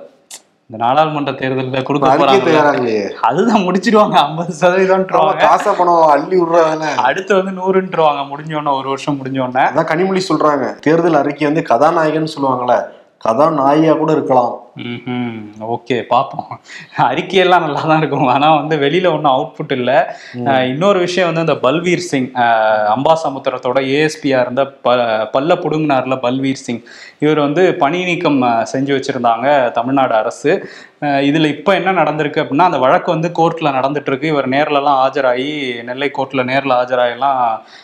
இந்த 0.68 0.78
நாடாளுமன்ற 0.84 1.32
தேர்தலில் 1.40 1.86
கொடுக்க 1.88 2.06
போறாங்க 2.20 2.94
அதுதான் 3.28 3.64
முடிச்சிடுவாங்க 3.66 4.16
ஐம்பது 4.26 4.52
சதவீதம் 4.60 5.04
காசை 5.42 5.72
பணம் 5.80 6.08
அள்ளி 6.14 6.36
விடுறாங்க 6.40 6.86
அடுத்து 7.08 7.32
வந்து 7.38 7.54
நூறுன்றுவாங்க 7.58 8.22
முடிஞ்சோடனே 8.30 8.74
ஒரு 8.80 8.88
வருஷம் 8.92 9.18
முடிஞ்சோடனே 9.20 9.64
அதான் 9.70 9.90
கனிமொழி 9.92 10.22
சொல்றாங்க. 10.30 10.68
தேர்தல் 10.86 11.20
அறிக்கை 11.22 11.46
வந்து 11.50 11.64
கதாநாயகன் 11.72 12.34
சொல்லுவாங்கல்ல. 12.36 12.76
கதாநாயகியா 13.24 13.92
கூட 14.00 14.10
இருக்கலாம் 14.16 14.54
ஓகே 15.74 15.96
பார்ப்போம் 16.10 16.48
அறிக்கையெல்லாம் 17.06 17.62
நல்லா 17.64 17.82
தான் 17.90 18.00
இருக்கும். 18.00 18.26
ஆனால் 18.32 18.56
வந்து 18.58 18.74
வெளியில 18.82 19.06
ஒன்றும் 19.14 19.34
அவுட்புட் 19.36 19.72
இல்லை. 19.76 19.94
இன்னொரு 20.72 20.98
விஷயம் 21.04 21.28
வந்து 21.28 21.44
இந்த 21.46 21.54
பல்வீர் 21.62 22.02
சிங் 22.08 22.28
அம்பாசமுத்திரத்தோட 22.94 23.80
ஏஎஸ்பியா 23.98 24.40
இருந்த 24.44 24.64
ப 24.86 24.96
பல்ல 25.34 25.54
புடுங்கினார்ல 25.62 26.16
பல்வீர் 26.26 26.64
சிங். 26.66 26.82
இவர் 27.24 27.40
வந்து 27.46 27.62
பணி 27.84 28.00
நீக்கம் 28.10 28.38
செஞ்சு 28.72 28.92
வச்சிருந்தாங்க 28.96 29.46
தமிழ்நாடு 29.78 30.14
அரசு. 30.22 30.52
இதுல 31.28 31.48
இப்போ 31.56 31.72
என்ன 31.80 31.90
நடந்திருக்கு 32.00 32.42
அப்படின்னா 32.42 32.68
அந்த 32.70 32.80
வழக்கு 32.84 33.10
வந்து 33.14 33.30
கோர்ட்ல 33.38 33.72
நடந்துட்டு 33.78 34.10
இருக்கு 34.12 34.28
இவர் 34.34 34.52
நேர்லலாம் 34.56 35.00
ஆஜராகி 35.06 35.50
நெல்லை 35.88 36.10
கோர்ட்ல 36.18 36.44
நேர்ல 36.50 36.78
ஆஜராகலாம் 36.82 37.40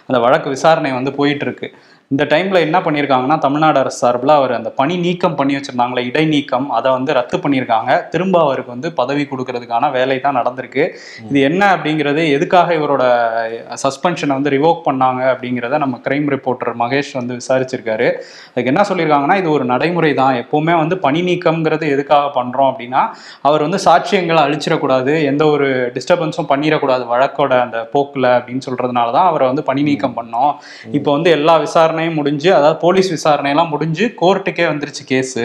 அந்த 0.09 0.21
வழக்கு 0.27 0.55
விசாரணை 0.57 0.93
வந்து 0.99 1.13
போயிட்டு 1.21 1.47
இருக்கு 1.49 1.69
இந்த 2.13 2.25
டைம்ல 2.31 2.59
என்ன 2.67 2.79
பண்ணியிருக்காங்கன்னா 2.85 3.37
தமிழ்நாடு 3.43 3.79
அரசு 3.83 3.99
சார்பில் 4.03 4.33
அவர் 4.39 4.53
அந்த 4.57 4.71
பணி 4.79 4.95
நீக்கம் 5.05 5.37
பண்ணி 5.39 5.53
வச்சிருந்தாங்களே 5.57 6.03
இடைநீக்கம் 6.09 6.67
அதை 6.79 6.89
வந்து 6.97 7.11
ரத்து 7.19 7.37
பண்ணியிருக்காங்க 7.45 7.91
திரும்ப 8.13 8.37
அவருக்கு 8.47 8.71
வந்து 8.75 8.89
பதவி 8.99 9.23
கொடுக்கறதுக்கான 9.31 9.91
வேலை 9.95 10.17
தான் 10.25 10.37
நடந்திருக்கு. 10.39 10.85
இது 11.29 11.39
என்ன 11.49 11.63
அப்படிங்கிறது 11.75 12.23
எதுக்காக 12.37 12.75
இவரோட 12.79 13.05
சஸ்பென்ஷனை 13.85 14.35
வந்து 14.39 14.53
ரிவோக் 14.57 14.83
பண்ணாங்க 14.89 15.23
அப்படிங்கிறத 15.35 15.79
நம்ம 15.85 16.01
கிரைம் 16.07 16.29
ரிப்போர்ட்டர் 16.35 16.73
மகேஷ் 16.83 17.13
வந்து 17.21 17.39
விசாரிச்சிருக்காரு. 17.41 18.09
அதுக்கு 18.51 18.73
என்ன 18.73 18.85
சொல்லியிருக்காங்கன்னா 18.91 19.37
இது 19.43 19.51
ஒரு 19.57 19.67
நடைமுறை 19.73 20.13
தான். 20.21 20.37
எப்பவுமே 20.43 20.75
வந்து 20.83 20.99
பணி 21.07 21.23
நீக்கம்ங்கிறது 21.31 21.89
எதுக்காக 21.95 22.29
பண்றோம் 22.39 22.71
அப்படின்னா 22.73 23.05
அவர் 23.51 23.67
வந்து 23.69 23.81
சாட்சியங்களை 23.87 24.45
அழிச்சிடக்கூடாது 24.49 25.15
எந்த 25.31 25.43
ஒரு 25.55 25.71
டிஸ்டர்பன்ஸும் 25.97 26.51
பண்ணிடக்கூடாது 26.53 27.07
வழக்கோட 27.15 27.55
அந்த 27.69 27.81
போக்குல 27.97 28.27
அப்படின்னு 28.39 28.67
சொல்றதுனால 28.69 29.09
தான் 29.19 29.31
அவரை 29.33 29.49
வந்து 29.53 29.67
பணி 29.73 29.85
நீக்கம் 29.91 30.19
பண்ணோம். 30.21 30.53
இப்போ 31.01 31.11
வந்து 31.19 31.31
எல்லா 31.39 31.57
விசாரணையும் 32.03 32.19
முடிஞ்சு 32.21 32.49
அதாவது 32.59 32.77
போலீஸ் 32.85 33.09
விசாரணையெல்லாம் 33.17 33.71
முடிஞ்சு 33.75 34.05
கோர்ட்டுக்கே 34.21 34.65
வந்துருச்சு 34.71 35.03
கேஸு. 35.11 35.45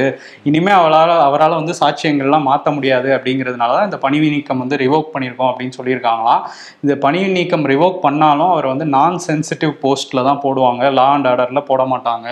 இனிமே 0.49 0.71
அவளால் 0.79 1.13
அவரால் 1.27 1.57
வந்து 1.59 1.73
சாட்சியங்கள்லாம் 1.81 2.47
மாற்ற 2.49 2.71
முடியாது 2.77 3.09
அப்படிங்கிறதுனால 3.17 3.75
தான் 3.77 3.87
இந்த 3.89 3.99
பணி 4.05 4.17
நீக்கம் 4.35 4.61
வந்து 4.63 4.79
ரிவோக் 4.83 5.11
பண்ணியிருக்கோம் 5.13 5.49
அப்படின்னு 5.51 5.77
சொல்லியிருக்காங்களாம். 5.79 6.43
இந்த 6.83 6.95
பணி 7.05 7.21
நீக்கம் 7.37 7.67
ரிவோக் 7.73 7.99
பண்ணாலும் 8.07 8.51
அவர் 8.55 8.71
வந்து 8.73 8.87
நான் 8.97 9.17
சென்சிட்டிவ் 9.27 9.73
போஸ்ட்டில் 9.83 10.27
தான் 10.29 10.41
போடுவாங்க. 10.45 10.83
லா 10.99 11.07
அண்ட் 11.17 11.29
ஆர்டரில் 11.33 11.67
போட 11.69 11.83
மாட்டாங்க 11.93 12.27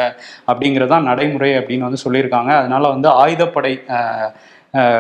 அப்படிங்கிறது 0.50 0.94
தான் 0.96 1.08
நடைமுறை 1.12 1.52
அப்படின்னு 1.62 1.88
வந்து 1.90 2.04
சொல்லியிருக்காங்க. 2.06 2.52
அதனால 2.62 2.84
வந்து 2.96 3.10
ஆயுதப்படை 3.24 3.74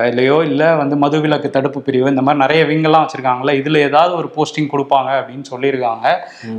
இல்லையோ 0.08 0.44
இல்லை 0.44 0.75
வந்து 0.75 0.96
மதுவிலக்கு 0.96 1.50
தடுப்பு 1.50 1.82
பிரிவு 1.82 2.10
இந்த 2.10 2.22
மாதிரி 2.22 2.44
நிறைய 2.44 2.63
விங்கெல்லாம் 2.65 3.05
வச்சிருக்காங்கல்ல 3.05 3.53
இதுல 3.62 3.77
ஏதாவது 3.77 4.15
ஒரு 4.15 4.32
போஸ்டிங் 4.36 4.70
கொடுப்பாங்க 4.72 5.10
அப்படின்னு 5.20 5.46
சொல்லியிருக்காங்க. 5.51 6.05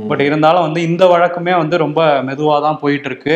பட் 0.07 0.19
இருந்தாலும் 0.19 0.61
வந்து 0.61 0.81
இந்த 0.81 1.05
வழக்குமே 1.05 1.57
வந்து 1.57 1.77
ரொம்ப 1.77 2.21
மெதுவாக 2.21 2.61
தான் 2.61 2.79
போயிட்டு 2.79 3.09
இருக்கு 3.09 3.35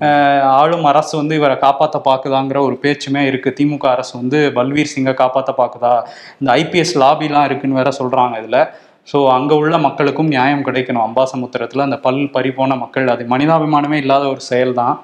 அஹ் 0.00 0.42
ஆளும் 0.42 0.84
அரசு 0.84 1.16
வந்து 1.16 1.36
இவரை 1.36 1.58
காப்பாற்ற 1.58 2.02
பார்க்குதாங்கிற 2.04 2.60
ஒரு 2.60 2.78
பேச்சுமே 2.82 3.26
இருக்கு. 3.26 3.54
திமுக 3.60 3.86
அரசு 3.86 4.18
வந்து 4.18 4.52
பல்வீர் 4.54 4.94
சிங்கை 4.96 5.14
காப்பாற்ற 5.14 5.54
பார்க்குதா 5.58 5.94
இந்த 6.38 6.52
ஐபிஎஸ் 6.52 6.94
லாபிலாம் 6.94 7.44
இருக்குன்னு 7.44 7.80
வேற 7.82 7.90
சொல்றாங்க 7.98 8.36
இதுல. 8.44 8.60
ஸோ 9.08 9.18
அங்கே 9.34 9.54
உள்ள 9.60 9.76
மக்களுக்கும் 9.84 10.30
நியாயம் 10.32 10.64
கிடைக்கணும். 10.66 11.04
அம்பாசமுத்திரத்தில் 11.06 11.84
அந்த 11.84 11.96
பல் 11.98 12.18
பறி 12.34 12.50
போன 12.50 12.76
மக்கள் 12.76 13.06
அது 13.08 13.22
மனிதாபிமானமே 13.32 13.96
இல்லாத 14.02 14.24
ஒரு 14.28 14.42
செயல் 14.48 14.74
தான். 14.74 14.94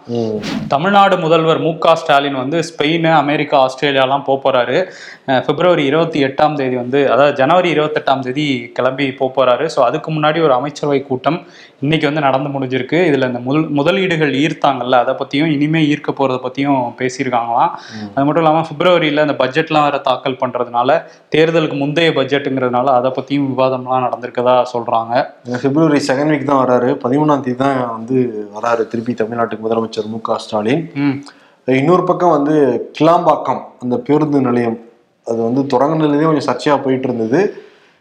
தமிழ்நாடு 0.69 1.17
முதல்வர் 1.23 1.63
மு 1.65 1.73
க 1.79 1.95
ஸ்டாலின் 2.01 2.39
வந்து 2.41 2.59
ஸ்பெயின் 2.69 3.07
அமெரிக்கா 3.21 3.57
ஆஸ்திரேலியாலாம் 3.65 4.27
போக 4.29 4.39
போறாரு 4.45 4.77
அஹ் 5.29 5.43
பிப்ரவரி 5.47 5.85
இருபத்தி 5.91 6.19
எட்டாம் 6.27 6.57
தேதி 6.59 6.77
வந்து 6.77 7.01
அதாவது 7.13 7.35
ஜனவரி 7.41 7.71
இருபத்தெட்டாம் 7.75 8.25
தேதி 8.27 8.47
கிளம்பி 8.79 9.07
போக 9.21 9.31
போறாரு 9.39 9.67
ஸோ 9.75 9.81
அதுக்கு 9.87 10.11
முன்னாடி 10.17 10.41
ஒரு 10.47 10.55
அமைச்சரவை 10.59 11.01
கூட்டம் 11.03 11.39
இன்னைக்கு 11.85 12.09
வந்து 12.09 12.27
நடந்து 12.27 12.51
முடிஞ்சிருக்கு. 12.53 12.99
இதுல 13.09 13.27
இந்த 13.31 13.41
முதல் 13.47 13.67
முதலீடுகள் 13.79 14.33
ஈர்த்தாங்கல்ல 14.43 15.01
அதை 15.05 15.15
பத்தியும் 15.19 15.51
இனிமே 15.57 15.81
ஈர்க்க 15.91 16.11
போறதை 16.13 16.41
பத்தியும் 16.45 16.79
பேசியிருக்காங்களாம். 17.01 17.73
அது 18.15 18.25
மட்டும் 18.27 18.43
இல்லாம 18.45 18.65
பிப்ரவரியில 18.71 19.27
அந்த 19.27 19.37
பட்ஜெட்லாம் 19.43 19.87
வேற 19.89 19.99
தாக்கல் 20.07 20.41
பண்றதுனால 20.43 20.91
தேர்தலுக்கு 21.35 21.79
முந்தைய 21.83 22.11
பட்ஜெட்டுங்கிறதுனால 22.19 22.95
அதை 22.99 23.11
பத்தியும் 23.19 23.47
விவாதம்லாம் 23.87 24.07
நடந்திருக்கதா 24.07 24.55
சொல்றாங்க. 24.73 25.13
பிப்ரவரி 25.65 26.01
செகண்ட் 26.09 26.33
வீக் 26.33 26.51
தான் 26.51 26.63
வராரு. 26.65 26.89
பதிமூணாம் 27.05 27.45
தேதி 27.45 27.59
தான் 27.65 27.79
வந்து 27.97 28.17
வராரு 28.57 28.83
திருப்பி 28.93 29.13
தமிழ்நாட்டுக்கு 29.21 29.67
முதலமைச்சர் 29.67 30.11
மு 30.15 30.19
க 30.29 30.39
ஸ்டாலின். 30.45 30.83
இன்னொரு 31.69 32.03
பக்கம் 32.09 32.35
வந்து 32.37 32.57
கிளாம்பாக்கம் 32.99 33.63
அந்த 33.85 33.97
பேருந்து 34.09 34.41
நிலையம். 34.49 34.79
அது 35.27 35.39
வந்து 35.49 35.63
தொடங்கினதுலேயே 35.73 36.29
கொஞ்சம் 36.31 36.49
சர்ச்சையாக 36.51 36.85
போயிட்டு 36.85 37.09
இருந்தது 37.09 37.41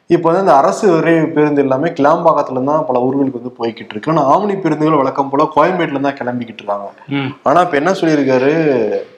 இப்போ 0.10 0.28
வந்து 0.30 0.44
அந்த 0.44 0.56
அரசு 0.62 0.86
விரைவு 0.96 1.24
பேருந்து 1.36 1.64
எல்லாமே 1.66 1.88
கிளாம்பாக்கத்துல 2.00 2.62
தான் 2.68 2.84
பல 2.90 2.98
ஊர்களுக்கு 3.06 3.40
வந்து 3.40 3.54
போய்கிட்டு 3.60 3.94
இருக்கு. 3.94 4.12
ஆனால் 4.12 4.28
ஆம்னி 4.34 4.56
பேருந்துகள் 4.64 5.02
வழக்கம் 5.02 5.32
போல 5.32 5.48
கோயம்பேட்டில் 5.56 6.06
தான் 6.08 6.18
கிளம்பிக்கிட்டு 6.20 6.62
இருக்காங்க. 6.62 6.90
ம். 7.18 7.32
ஆனா 7.50 7.62
இப்ப 7.66 7.76
என்ன 7.82 7.94
சொல்லியிருக்காரு? 8.00 8.52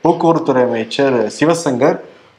போக்குவரத்துறை 0.03 0.61
அமைச்சர் 0.67 1.17
சிவசங்கர் 1.37 1.97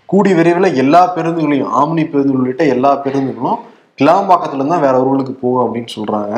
கூடி 0.09 0.31
விரைவில் 0.39 0.77
எல்லா 0.83 1.03
பேருந்துகளையும் 1.17 1.75
ஆம்னி 1.81 2.05
பேருந்துகள் 2.13 2.41
உள்ளிட்ட 2.43 2.65
எல்லா 2.75 2.93
பேருந்துகளும் 3.05 3.59
கிளாம்பாக்கத்துல 3.99 4.67
தான் 4.73 4.85
வேற 4.85 4.97
ஊர்களுக்கு 5.03 5.35
போகும் 5.43 5.63
அப்படின்னு 5.65 5.91
சொல்றாங்க. 5.95 6.35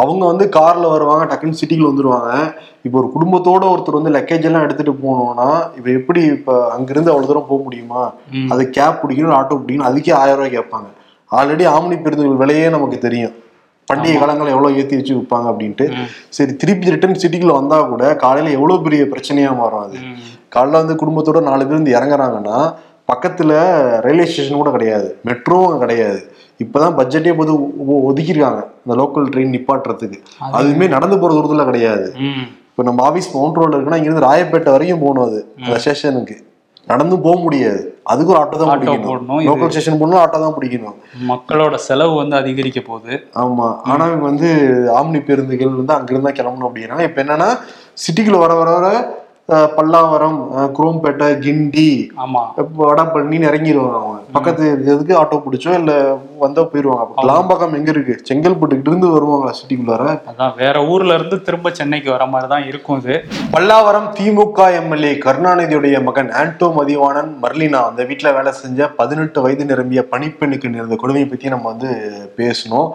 அவங்க 0.00 0.22
வந்து 0.30 0.44
கார்ல 0.58 0.84
வருவாங்க 0.92 1.24
டக்குன்னு 1.30 1.58
சிட்டிக்குள்ள 1.60 1.90
வந்துருவாங்க 1.90 2.30
இப்போ 2.86 2.96
ஒரு 3.00 3.08
குடும்பத்தோட 3.14 3.64
ஒருத்தர் 3.72 3.98
வந்து 3.98 4.14
லக்கேஜ் 4.16 4.46
எல்லாம் 4.50 4.64
எடுத்துட்டு 4.66 4.94
போகணும்னா 5.04 5.48
இப்ப 5.78 5.88
எப்படி 5.98 6.20
இப்ப 6.36 6.52
அங்கிருந்து 6.76 7.12
அவ்வளவு 7.12 7.30
தூரம் 7.30 7.50
போக 7.50 7.60
முடியுமா. 7.66 8.02
அது 8.52 8.62
கேப் 8.76 9.00
பிடிக்கணும் 9.02 9.36
ஆட்டோ 9.40 9.58
பிடிக்கணும் 9.62 9.90
அதுக்கே 9.90 10.14
ஆயிரம் 10.20 10.40
ரூபாய் 10.40 10.56
கேட்பாங்க 10.56 10.88
ஆல்ரெடி 11.30 11.64
ஆம்னி 11.74 11.98
பேருந்துகள் 12.04 12.40
விலையே 12.42 12.66
நமக்கு 12.76 12.98
தெரியும் 13.06 13.36
பண்டிகை 13.88 14.16
காலங்களை 14.20 14.50
எவ்வளவு 14.54 14.78
ஏத்தி 14.80 14.94
வச்சு 14.98 15.14
விற்பாங்க 15.16 15.46
அப்படின்ட்டு. 15.50 15.84
சரி 16.36 16.52
திருப்பி 16.62 16.92
ரிட்டர்ன் 16.94 17.20
சிட்டிக்குள்ள 17.22 17.54
வந்தா 17.58 17.76
கூட 17.92 18.02
காலையில 18.22 18.50
எவ்வளவு 18.56 18.84
பெரிய 18.86 19.02
பிரச்சனையா 19.12 19.50
மாறும் 19.60 19.84
அது. 19.84 19.98
காலைல 20.54 20.80
வந்து 20.82 20.96
குடும்பத்தோட 21.02 21.40
நாலு 21.46 21.62
பேர் 21.64 21.80
வந்து 21.80 21.94
இறங்குறாங்கன்னா 21.98 22.58
பக்கத்துல 23.12 23.52
ரயில்வே 24.00 24.26
ஸ்டேஷன் 24.26 24.56
கூட 24.56 24.70
கிடையாது. 24.70 25.18
மெட்ரோவும் 25.24 25.78
கிடையாது. 25.78 26.32
இப்பதான் 26.64 26.96
பட்ஜெட்டே 26.98 27.36
போது 27.36 27.52
ஒ- 27.86 28.12
ஒதுக்கியிருக்காங்க. 28.12 28.62
இந்த 28.86 28.94
லோக்கல் 28.94 29.28
ட்ரெயின் 29.32 29.54
நிப்பாட்டுறதுக்கு. 29.56 30.18
அதுவுமே 30.52 30.88
நடந்து 30.88 31.18
போற 31.18 31.34
தூரத்துல 31.34 31.64
கிடையாது. 31.64 32.12
இப்போ 32.70 32.82
நம்ம 32.82 33.02
ஆபீஸ் 33.02 33.34
மவுண்ட் 33.34 33.56
ரோட்ல 33.56 33.76
இருக்குன்னா 33.76 33.96
இங்கிருந்து 33.96 34.26
ராயப்பேட்டை 34.26 34.70
வரைக்கும் 34.70 35.00
போகணும் 35.00 35.22
அது 35.22 35.54
அந்த 35.64 35.78
ஸ்டேஷனுக்கு 35.78 36.46
நடந்து 36.86 37.18
போக 37.18 37.38
முடியாது. 37.38 37.98
அதுக்கு 38.02 38.32
ஒரு 38.32 38.42
ஆட்டோ 38.42 38.56
தான் 38.56 38.80
பிடிக்கணும் 38.80 39.06
லோக்கல் 39.48 39.68
ஸ்டேஷன் 39.68 39.98
போகணும் 39.98 40.24
ஆட்டோ 40.24 40.40
தான் 40.40 40.54
பிடிக்கணும். 40.58 40.94
மக்களோட 41.28 41.74
செலவு 41.74 42.14
வந்து 42.14 42.36
அதிகரிக்க 42.36 42.80
போகுது. 42.80 43.16
ஆமா. 43.34 43.76
ஆனா 43.82 44.04
இவங்க 44.06 44.24
வந்து 44.24 44.48
ஆம்னி 44.96 45.24
பேருந்துகள் 45.24 45.68
வந்து 45.68 45.92
அங்கிருந்து 45.92 46.32
கிளம்பணும் 46.32 46.68
அப்படின்னா 46.68 47.00
இப்ப 47.00 47.22
என்னன்னா 47.22 47.58
சிட்டிக்குள்ள 47.98 48.38
வர 48.38 48.54
வர 48.54 48.70
வர 48.70 48.86
பல்லாவரம் 49.76 50.38
குரோம்பேட்டை 50.76 51.26
கிண்டி 51.44 51.86
ஆமா. 52.24 52.42
இப்ப 52.62 52.80
வடபழனின்னு 52.88 53.48
இறங்கிடுவாங்க 53.50 53.96
அவங்க. 54.00 54.18
பக்கத்து 54.36 54.64
எதுக்கு 54.92 55.12
ஆட்டோ 55.20 55.36
பிடிச்சோ 55.44 55.70
இல்ல 55.80 55.92
வந்தா 56.42 56.62
போயிருவாங்க. 56.72 57.04
அப்ப 57.04 57.22
கிளாம்பாக்கம் 57.22 57.76
எங்க 57.78 57.90
இருக்கு? 57.94 58.14
செங்கல்பட்டுக்கிட்ட 58.28 58.92
இருந்து 58.92 59.12
வருவாங்களா 59.14 59.52
சிட்டிக்குள்ளார? 59.60 60.04
அதான் 60.32 60.52
வேற 60.62 60.76
ஊர்ல 60.92 61.16
இருந்து 61.18 61.36
திரும்ப 61.46 61.70
சென்னைக்கு 61.78 62.10
வர 62.14 62.26
மாதிரி 62.32 62.50
தான் 62.54 62.66
இருக்கும் 62.70 63.00
இது. 63.02 63.16
பல்லாவரம் 63.54 64.08
திமுக 64.18 64.68
எம்எல்ஏ 64.80 65.12
கருணாநிதியுடைய 65.26 66.02
மகன் 66.08 66.30
ஆண்டோ 66.40 66.68
மதிவாணன் 66.78 67.32
மர்லினா 67.44 67.80
அந்த 67.90 68.04
வீட்டுல 68.10 68.34
வேலை 68.38 68.52
செஞ்ச 68.62 68.90
பதினெட்டு 69.00 69.40
வயது 69.46 69.70
நிரம்பிய 69.70 70.02
பணிப்பெண்ணுக்கு 70.12 70.74
நேர்ந்த 70.74 70.98
கொடுமையை 71.04 71.28
பத்தி 71.30 71.54
நம்ம 71.54 71.68
வந்து 71.72 71.90
பேசணும். 72.40 72.88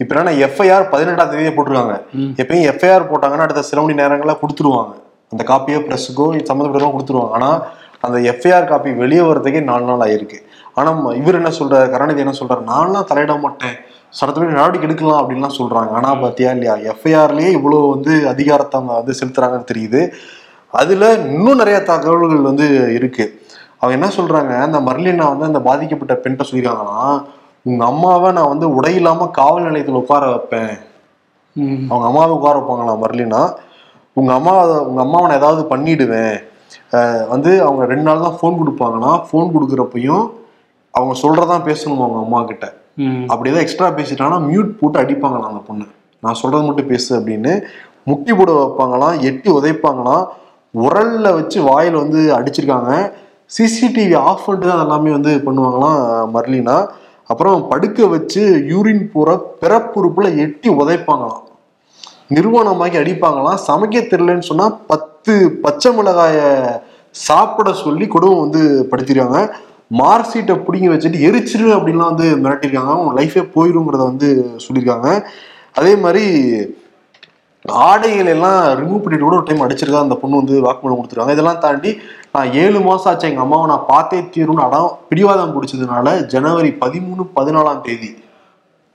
இப்ப 0.00 0.10
என்னன்னா 0.14 0.34
எஃப்ஐஆர் 0.48 0.90
பதினெட்டாம் 0.92 1.30
தேதியே 1.32 1.54
போட்டிருக்காங்க. 1.56 1.96
எப்பயும் 2.42 2.68
எஃப்ஐஆர் 2.72 3.10
போட்டாங்கன்னா 3.12 3.46
அடுத்த 3.48 3.64
சில 3.70 3.80
மணி 3.82 4.00
நேரங்களா 4.02 4.36
கொடுத்துருவாங்க. 4.42 4.94
அந்த 5.32 5.54
காப்பியோ 5.54 5.80
பிரஸுக்கோ 5.80 6.36
சம்மந்தப்பட்டவங்க 6.42 6.96
கொடுத்துருவாங்க. 6.98 7.30
ஆனா 7.30 7.62
அந்த 8.00 8.32
எஃப்ஐஆர் 8.32 8.64
காப்பி 8.64 8.92
வெளியே 8.92 9.20
வர்றதுக்கே 9.20 9.62
நாலு 9.62 9.84
நாள் 9.84 10.08
ஆயிருக்கு. 10.08 10.42
ஆனா 10.74 10.92
ம- 10.92 11.14
இவர் 11.14 11.34
என்ன 11.34 11.48
சொல்றாரு? 11.48 11.90
கருணாநிதி 11.90 12.20
என்ன 12.20 12.32
சொல்றாரு? 12.38 12.70
நான்லாம் 12.70 13.12
தலையிட 13.12 13.40
மாட்டேன். 13.40 13.74
சட்டத்துப்படி 14.08 14.52
நடவடிக்கை 14.52 14.88
எடுக்கலாம் 14.88 15.30
அப்படின்லாம் 15.30 15.56
சொல்றாங்க. 15.58 15.90
ஆனா 15.90 16.14
பாத்தியா 16.14 16.50
இல்லையா? 16.50 16.74
எஃப்ஐஆர்லயே 16.74 17.50
இவ்வளவு 17.50 17.90
வந்து 17.90 18.28
அதிகாரத்தை 18.28 18.80
அவங்க 18.80 19.00
வந்து 19.00 19.14
செலுத்துறாங்கன்னு 19.24 19.76
தெரியுது. 19.76 20.10
அதுல 20.70 21.14
இன்னும் 21.14 21.56
நிறைய 21.56 21.82
தகவல்கள் 21.82 22.36
வந்து 22.36 22.94
இருக்கு. 22.94 23.42
அவங்க 23.78 24.06
என்ன 24.06 24.22
சொல்றாங்க? 24.22 24.60
அந்த 24.60 24.80
மர்லினா 24.80 25.28
வந்து 25.28 25.44
அந்த 25.44 25.60
பாதிக்கப்பட்ட 25.60 26.28
பெண்கிட்ட 26.28 26.46
சொல்லியிருக்காங்கன்னா 26.50 27.24
உங்க 27.62 27.84
அம்மாவை 27.84 28.32
நான் 28.32 28.48
வந்து 28.48 28.74
உடை 28.74 28.94
இல்லாம 28.94 29.26
காவல் 29.26 29.70
நிலையத்துல 29.70 29.90
உட்கார 29.90 30.26
வைப்பேன். 30.26 30.78
அவங்க 31.88 32.06
அம்மாவை 32.06 32.30
உட்கார 32.30 32.58
வைப்பாங்களா 32.58 32.98
மர்லினா? 33.06 33.54
உங்க 34.20 34.30
அம்மா 34.38 34.54
உங்க 34.88 35.00
அம்மாவை 35.04 35.26
நான் 35.28 35.40
ஏதாவது 35.42 35.62
பண்ணிடுவேன். 35.72 36.36
வந்து 37.32 37.50
அவங்க 37.66 37.82
ரெண்டு 37.92 38.06
நாள் 38.08 38.24
தான் 38.26 38.36
ஃபோன் 38.38 38.58
கொடுப்பாங்கன்னா 38.60 39.12
ஃபோன் 39.28 39.52
கொடுக்குறப்பையும் 39.54 40.24
அவங்க 40.94 41.14
சொல்றதான் 41.22 41.66
பேசணும் 41.68 42.04
அவங்க 42.04 42.20
அம்மா 42.26 42.40
கிட்ட. 42.50 42.66
அப்படி 43.32 43.50
ஏதாவது 43.50 43.64
எக்ஸ்ட்ரா 43.64 43.88
பேசிட்டாங்கன்னா 43.98 44.40
மியூட் 44.48 44.70
போட்டு 44.80 44.98
அடிப்பாங்களாம் 45.02 45.52
அந்த 45.52 45.62
பொண்ணு. 45.68 45.86
நான் 46.24 46.40
சொல்றது 46.40 46.64
மட்டும் 46.66 46.90
பேசு 46.92 47.10
அப்படின்னு 47.18 47.52
முட்டி 48.10 48.32
போட 48.38 48.50
வைப்பாங்களாம் 48.58 49.16
எட்டி 49.28 49.48
உதைப்பாங்களாம் 49.58 50.24
உரல்ல 50.74 51.28
வச்சு 51.38 51.58
வாயில 51.70 51.94
வந்து 52.04 52.20
அடிச்சிருக்காங்க. 52.38 52.90
சிசிடிவி 53.56 54.14
ஆஃப் 54.28 54.44
பண்ணிட்டு 54.44 54.68
தான் 54.70 54.84
எல்லாமே 54.84 55.10
வந்து 55.16 55.32
பண்ணுவாங்களாம் 55.46 56.00
மர்லினா. 56.34 56.76
அப்புறம் 57.32 57.66
படுக்க 57.72 58.06
வச்சு 58.14 58.42
யூரின் 58.70 59.02
போற 59.14 59.30
பிறப்புறுப்புல 59.62 60.28
எட்டி 60.44 60.68
உதைப்பாங்களாம். 60.82 61.42
நிர்வாணமாக்கி 62.36 62.96
அடிப்பாங்களாம். 63.02 63.60
சமைக்க 63.68 64.02
தெரியலன்னு 64.12 64.50
சொன்னா 64.50 64.66
பத்து 64.92 65.34
பச்சை 65.64 65.90
மிளகாய 65.98 66.38
சாப்பிட 67.26 67.70
சொல்லி 67.84 68.06
குடும்பம் 68.14 68.44
வந்து 68.44 68.62
படுத்திருக்காங்க. 68.90 69.40
மார்க்ஷீட்டை 70.00 70.54
பிடிங்கி 70.66 70.88
வச்சுட்டு 70.92 71.24
எரிச்சிரு 71.28 71.66
அப்படின்லாம் 71.78 72.12
வந்து 72.12 72.28
மிரட்டியிருக்காங்க 72.44 72.92
அவங்க 72.94 73.12
லைஃபே 73.18 73.42
போயிருங்கிறத 73.56 74.04
வந்து 74.12 74.28
சொல்லியிருக்காங்க. 74.64 75.08
அதே 75.80 75.92
மாதிரி 76.04 76.24
ஆடைகள் 77.88 78.30
எல்லாம் 78.34 78.60
ரிமூவ் 78.78 79.02
பண்ணிட்டு 79.02 79.26
கூட 79.26 79.36
ஒரு 79.40 79.46
டைம் 79.48 79.64
அடிச்சிருக்கா 79.64 80.04
அந்த 80.06 80.16
பொண்ணு 80.22 80.40
வந்து 80.40 80.54
வாக்குமூலம் 80.66 80.98
கொடுத்துருக்காங்க. 80.98 81.36
இதெல்லாம் 81.36 81.60
தாண்டி 81.64 81.90
நான் 82.34 82.54
ஏழு 82.62 82.78
மாசம் 82.86 83.10
ஆச்சு. 83.10 83.28
எங்கள் 83.30 83.44
அம்மாவை 83.44 83.66
நான் 83.72 83.86
பார்த்தே 83.90 84.20
தீரும்னு 84.34 84.64
அடம் 84.66 84.88
பிடிவாதம் 85.10 85.54
பிடிச்சதுனால 85.56 86.16
ஜனவரி 86.32 86.70
பதிமூணு 86.82 87.24
பதினாலாம் 87.36 87.84
தேதி 87.86 88.10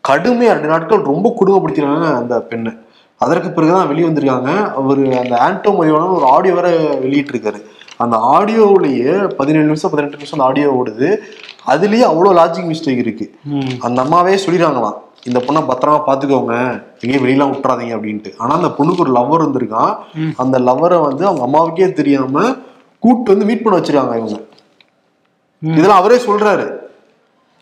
கடுமையாக 0.09 0.55
ரெண்டு 0.57 0.73
நாட்கள் 0.73 1.07
ரொம்ப 1.11 1.27
கொடுமைப்படுத்திருக்காங்க 1.39 2.09
அந்த 2.21 2.35
பெண்ணை. 2.51 2.73
அதற்கு 3.21 3.49
பிறகுதான் 3.49 3.89
வெளியே 3.89 4.07
வந்திருக்காங்க. 4.07 4.51
அவர் 4.79 5.01
அந்த 5.21 5.35
ஆண்டோ 5.45 5.71
மதிவான 5.77 6.11
ஒரு 6.17 6.25
ஆடியோ 6.35 6.53
வேற 6.59 6.69
வெளியிட்டிருக்காரு. 7.03 7.59
அந்த 8.03 8.15
ஆடியோவிலேயே 8.35 9.13
பதினேழு 9.39 9.65
நிமிஷம் 9.65 9.91
பதினெட்டு 9.91 10.17
நிமிஷம் 10.17 10.37
அந்த 10.37 10.49
ஆடியோ 10.49 10.69
ஓடுது. 10.79 11.09
அதுலயே 11.73 12.05
அவ்வளோ 12.09 12.31
லாஜிக் 12.39 12.69
மிஸ்டேக் 12.71 13.03
இருக்கு. 13.05 13.25
அந்த 13.79 13.97
அம்மாவே 14.01 14.35
சொல்லிடுறாங்களாம். 14.45 14.97
இந்த 15.23 15.39
பொண்ணை 15.45 15.61
பத்திரமா 15.69 15.99
பாத்துக்கோங்க 16.07 16.55
எங்கேயும் 17.01 17.23
வெளியெல்லாம் 17.23 17.53
விட்டுறாதீங்க 17.53 17.95
அப்படின்ட்டு. 17.97 18.31
ஆனா 18.37 18.51
அந்த 18.59 18.69
பொண்ணுக்கு 18.77 19.03
ஒரு 19.05 19.13
லவ்வர் 19.17 19.43
இருந்திருக்கான். 19.45 19.93
அந்த 20.43 20.59
லவ்வரை 20.59 20.99
வந்து 21.07 21.25
அவங்க 21.29 21.43
அம்மாவுக்கே 21.47 21.89
தெரியாம 22.01 22.45
கூட்டு 22.99 23.31
வந்து 23.33 23.47
மீட் 23.49 23.63
பண்ண 23.63 23.79
வச்சிருக்காங்க 23.79 24.15
இவங்க. 24.21 24.37
இதெல்லாம் 25.61 26.01
அவரே 26.01 26.19
சொல்றாரு. 26.27 26.67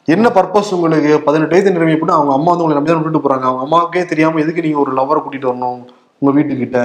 என்ன 0.08 0.28
பர்பஸ் 0.36 0.74
உங்களுக்கு 0.76 1.12
பதினெட்டு 1.28 1.56
வயது 1.56 1.76
நிறைவு 1.76 1.98
போட்டு 2.00 2.18
அவங்க 2.18 2.32
அம்மா 2.38 2.50
வந்து 2.52 2.64
உங்களை 2.66 2.78
நம்பி 2.80 2.96
விட்டுட்டு 2.96 3.24
போறாங்க? 3.24 3.46
அவங்க 3.50 3.64
அம்மாவுக்கே 3.66 4.04
தெரியாம 4.12 4.40
எதுக்கு 4.44 4.66
நீங்க 4.66 4.80
ஒரு 4.84 4.92
லவ்வரை 4.98 5.22
கூட்டிட்டு 5.22 5.50
வரணும் 5.52 5.80
உங்க 6.22 6.32
வீட்டுக்கிட்ட? 6.38 6.80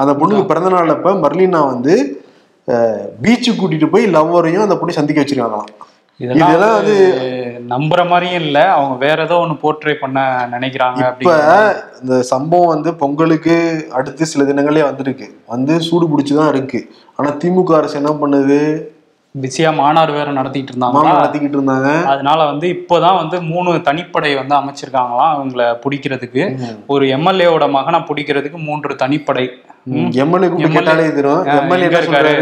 அந்த 0.00 0.12
பொண்ணுக்கு 0.20 0.50
பிறந்த 0.50 0.70
நாள் 0.74 0.94
அப்ப 0.96 1.14
மர்லினா 1.24 1.62
வந்து 1.72 1.94
பீச்சுக்கு 3.22 3.60
கூட்டிட்டு 3.60 3.88
போய் 3.94 4.04
லவ்வரையும் 4.16 4.66
அந்த 4.66 4.76
பொண்ணை 4.80 4.94
சந்திக்க 4.98 5.22
வச்சிருக்காங்களாம். 5.22 5.70
இதெல்லாம் 6.20 6.74
வந்து 6.78 6.96
நம்புற 7.72 8.00
மாதிரியும் 8.10 8.42
இல்ல. 8.46 8.58
அவங்க 8.74 8.94
வேற 9.04 9.18
ஏதோ 9.26 9.36
ஒண்ணு 9.44 9.54
போர்ட்ரே 9.62 9.94
பண்ண 10.02 10.18
நினைக்கிறாங்க 10.54 11.00
இப்ப 11.12 11.32
இந்த 12.02 12.16
சம்பவம் 12.32 12.72
வந்து 12.74 12.90
பொங்கலுக்கு 13.02 13.56
அடுத்து 13.98 14.32
சில 14.32 14.44
தினங்களே 14.50 14.82
வந்திருக்கு. 14.88 15.28
வந்து 15.52 15.74
சூடு 15.86 16.06
பிடிச்சுதான் 16.12 16.52
இருக்கு. 16.54 16.80
ஆனா 17.16 17.30
திமுக 17.42 17.74
அரசு 17.80 17.98
என்ன 18.00 18.12
பண்ணுது? 18.22 18.60
பிஸியா 19.40 19.68
மாநாடு 19.74 20.12
வேற 20.12 20.32
நடத்திட்டு 20.32 20.72
இருந்தாங்க 20.72 21.02
நடத்திக்கிட்டு 21.08 21.56
இருந்தாங்க. 21.58 21.90
அதனால 22.04 22.38
வந்து 22.44 22.66
இப்போதான் 22.68 23.18
வந்து 23.20 23.36
மூணு 23.42 23.70
தனிப்படை 23.86 24.32
வந்து 24.40 24.54
அமைச்சிருக்காங்களாம் 24.58 25.32
அவங்கள 25.36 25.62
பிடிக்கிறதுக்கு. 25.84 26.42
ஒரு 26.86 27.06
எம்எல்ஏவோட 27.16 27.70
மகனை 27.70 28.00
பிடிக்கிறதுக்கு 28.00 28.58
மூன்று 28.66 28.94
தனிப்படை. 28.94 29.46
எம்எல்ஏ 30.24 30.50
கேட்டாலே 30.74 31.06
தெரியும் 31.18 31.48
எம்எல்ஏ 31.60 31.88
இருக்காரு? 32.00 32.34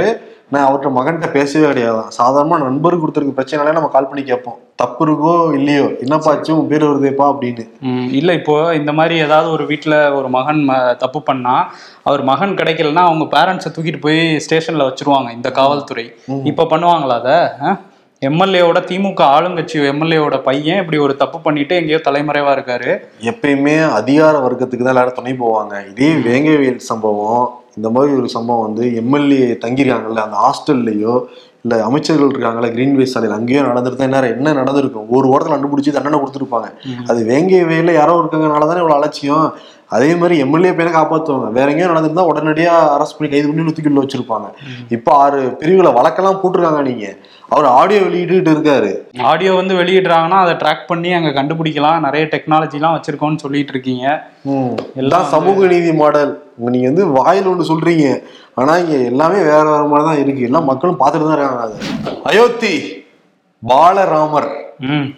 நான் 0.53 0.65
அவர்கிட்ட 0.67 0.91
மகன்கிட்ட 0.97 1.29
பேசவே 1.37 1.67
கிடையாது. 1.71 2.01
சாதாரணமா 2.19 2.57
நண்பருக்கு 2.65 3.03
கொடுத்துருக்க 3.03 3.35
பிரச்சனைனாலே 3.37 3.75
நம்ம 3.77 3.91
கால் 3.95 4.09
பண்ணி 4.11 4.23
கேட்போம். 4.31 4.59
தப்பு 4.83 5.03
இருக்கோ 5.07 5.33
இல்லையோ 5.59 5.85
என்னப்பாச்சு 6.05 6.51
உன் 6.59 6.71
பேர் 6.71 6.87
வருதேப்பா 6.89 7.27
அப்படின்னு. 7.33 7.65
இல்ல 8.19 8.31
இப்போ 8.39 8.55
இந்த 8.81 8.93
மாதிரி 8.99 9.15
ஏதாவது 9.27 9.49
ஒரு 9.57 9.65
வீட்ல 9.71 9.95
ஒரு 10.19 10.29
மகன் 10.37 10.63
தப்பு 11.03 11.21
பண்ணா 11.29 11.55
அவர் 12.09 12.23
மகன் 12.31 12.57
கிடைக்கலன்னா 12.61 13.05
அவங்க 13.09 13.27
பேரண்ட்ஸை 13.37 13.73
தூக்கிட்டு 13.77 14.05
போய் 14.07 14.21
ஸ்டேஷன்ல 14.47 14.89
வச்சிருவாங்க 14.89 15.31
இந்த 15.39 15.51
காவல்துறை. 15.61 16.07
இப்ப 16.53 16.69
பண்ணுவாங்களா 16.73 17.19
அத? 17.23 17.31
எம்எல்ஏவோட 18.29 18.79
திமுக 18.89 19.21
ஆளுங்கட்சி 19.35 19.77
எம்எல்ஏவோட 19.91 20.37
பையன் 20.49 20.81
இப்படி 20.81 20.99
ஒரு 21.05 21.15
தப்பு 21.21 21.39
பண்ணிட்டு 21.45 21.75
எங்கேயோ 21.81 22.01
தலைமறைவா 22.09 22.51
இருக்காரு. 22.57 22.91
எப்பயுமே 23.31 23.77
அதிகார 23.99 24.35
வர்க்கத்துக்கு 24.47 24.85
தான் 24.85 24.95
எல்லாரும் 24.95 25.17
துணை 25.19 25.33
போவாங்க. 25.43 25.75
இதே 25.91 26.11
வேங்கவேல் 26.27 26.83
சம்பவம் 26.89 27.47
இந்த 27.79 27.89
மாதிரி 27.95 28.13
ஒரு 28.21 28.29
சம்பவம் 28.35 28.67
வந்து 28.67 28.85
எம்எல்ஏ 29.03 29.47
தங்கியிருக்காங்கல்ல 29.65 30.27
அந்த 30.27 30.39
ஹாஸ்டல்லையோ 30.45 31.15
இல்ல 31.65 31.79
அமைச்சர்கள் 31.87 32.31
இருக்காங்கல்ல 32.33 32.69
கிரீன்வே 32.75 33.07
சாலையில் 33.13 33.39
அங்கேயோ 33.39 33.63
நடந்துருந்தா 33.71 34.07
என்ன 34.09 34.21
என்ன 34.37 34.55
நடந்திருக்கும்? 34.61 35.09
ஒரு 35.17 35.27
ஓரத்தில் 35.33 35.55
கண்டுபிடிச்சி 35.55 35.97
தண்டனை 35.97 36.21
கொடுத்துருப்பாங்க. 36.21 36.69
அது 37.13 37.23
வேங்கவேல 37.33 37.95
யாரோ 38.01 38.19
இருக்கங்கனால 38.21 38.69
தானே 38.71 38.83
இவ்வளவு 38.83 38.99
அலட்சியம். 39.01 39.47
அதே 39.97 40.11
மாதிரி 40.21 40.35
எம்எல்ஏ 40.45 40.73
பேரை 40.79 40.91
காப்பாற்றுவாங்க 40.97 41.49
வேற 41.57 41.67
எங்கேயும் 41.73 41.93
நடந்திருந்தா 41.93 42.25
உடனடியா 42.31 42.75
அரெஸ்ட் 42.97 43.17
பண்ணி 43.17 43.31
கைது 43.33 43.47
பண்ணி 43.49 43.67
நூத்திக்குள்ள 43.67 44.03
வச்சிருப்பாங்க. 44.05 44.49
இப்போ 44.97 45.11
ஆறு 45.23 45.41
பிரிவுகளை 45.61 45.91
வழக்கெல்லாம் 45.99 46.41
போட்டிருக்காங்க 46.43 46.83
நீங்க. 46.91 47.07
அவர் 47.55 47.67
ஆடியோ 47.79 48.01
வெளியிட்டு 48.05 48.53
இருக்காரு. 48.55 48.91
ஆடியோ 49.31 49.53
வந்து 49.61 49.75
வெளியிடுறாங்கன்னா 49.81 50.39
அதை 50.45 50.55
ட்ராக் 50.63 50.85
பண்ணி 50.91 51.11
அங்க 51.19 51.33
கண்டுபிடிக்கலாம். 51.39 52.05
நிறைய 52.07 52.25
டெக்னாலஜிலாம் 52.35 52.95
வச்சிருக்கோம்னு 52.97 53.43
சொல்லிட்டு 53.45 53.75
இருக்கீங்க. 53.75 54.07
எல்லாம் 55.03 55.27
சமூக 55.35 55.67
நீதி 55.75 55.93
மாடல். 56.03 56.33
நீங்க 56.73 56.87
வந்து 56.91 57.07
வாயில் 57.19 57.51
ஒன்று 57.53 57.71
சொல்றீங்க. 57.73 58.07
ஆனா 58.61 58.73
இங்க 58.85 58.97
எல்லாமே 59.11 59.39
வேற 59.51 59.65
வேற 59.75 59.83
மாதிரி 59.91 60.07
தான் 60.11 60.23
இருக்கு. 60.23 60.47
எல்லாம் 60.51 60.71
மக்களும் 60.73 61.01
பார்த்துட்டு 61.03 61.29
தான் 61.29 61.39
இருக்காங்க. 61.39 61.67
அது 61.67 61.77
அயோத்தி 62.31 62.75
பாலராமர். 63.63 64.51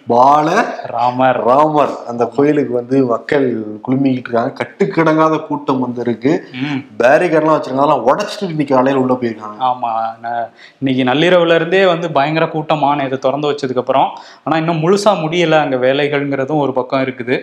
பால 0.07 0.75
ராமர். 0.83 1.43
ராமர். 1.43 1.89
அந்த 2.07 2.25
கோயிலுக்கு 2.25 2.73
வந்து 2.73 3.05
மக்கள் 3.05 3.63
குழுமிக்கிட்டு 3.87 4.11
இருக்காங்க. 4.11 4.53
கட்டுக்கிடங்காத 4.53 5.45
கூட்டம் 5.45 5.79
வந்து 5.79 6.01
இருக்கு. 6.01 6.47
ம். 6.53 7.01
பேரிகேட்லாம் 7.03 7.55
வச்சிருக்காங்க 7.55 7.77
அதெல்லாம் 7.77 8.07
உடச்சிட்டு 8.07 8.49
இன்னைக்கு 8.49 8.75
காலையில 8.75 9.05
உள்ள 9.05 9.17
போயிருக்காங்க. 9.21 9.63
ஆமா. 9.63 9.91
ந- 10.23 10.49
இன்னைக்கு 10.79 11.13
நள்ளிரவுல 11.13 11.55
இருந்தே 11.55 11.85
வந்து 11.85 12.11
பயங்கர 12.11 12.47
கூட்டமான 12.47 13.05
இதை 13.05 13.17
திறந்து 13.17 13.51
வச்சதுக்கு 13.51 13.77
அப்புறம். 13.77 14.17
ஆனா 14.43 14.57
இன்னும் 14.57 14.81
முழுசா 14.81 15.09
முடியல. 15.09 15.51
அங்க 15.51 15.75
வேலைகள்ங்கிறதும் 15.75 16.57
ஒரு 16.57 16.73
பக்கம் 16.73 17.01
இருக்குது. 17.01 17.41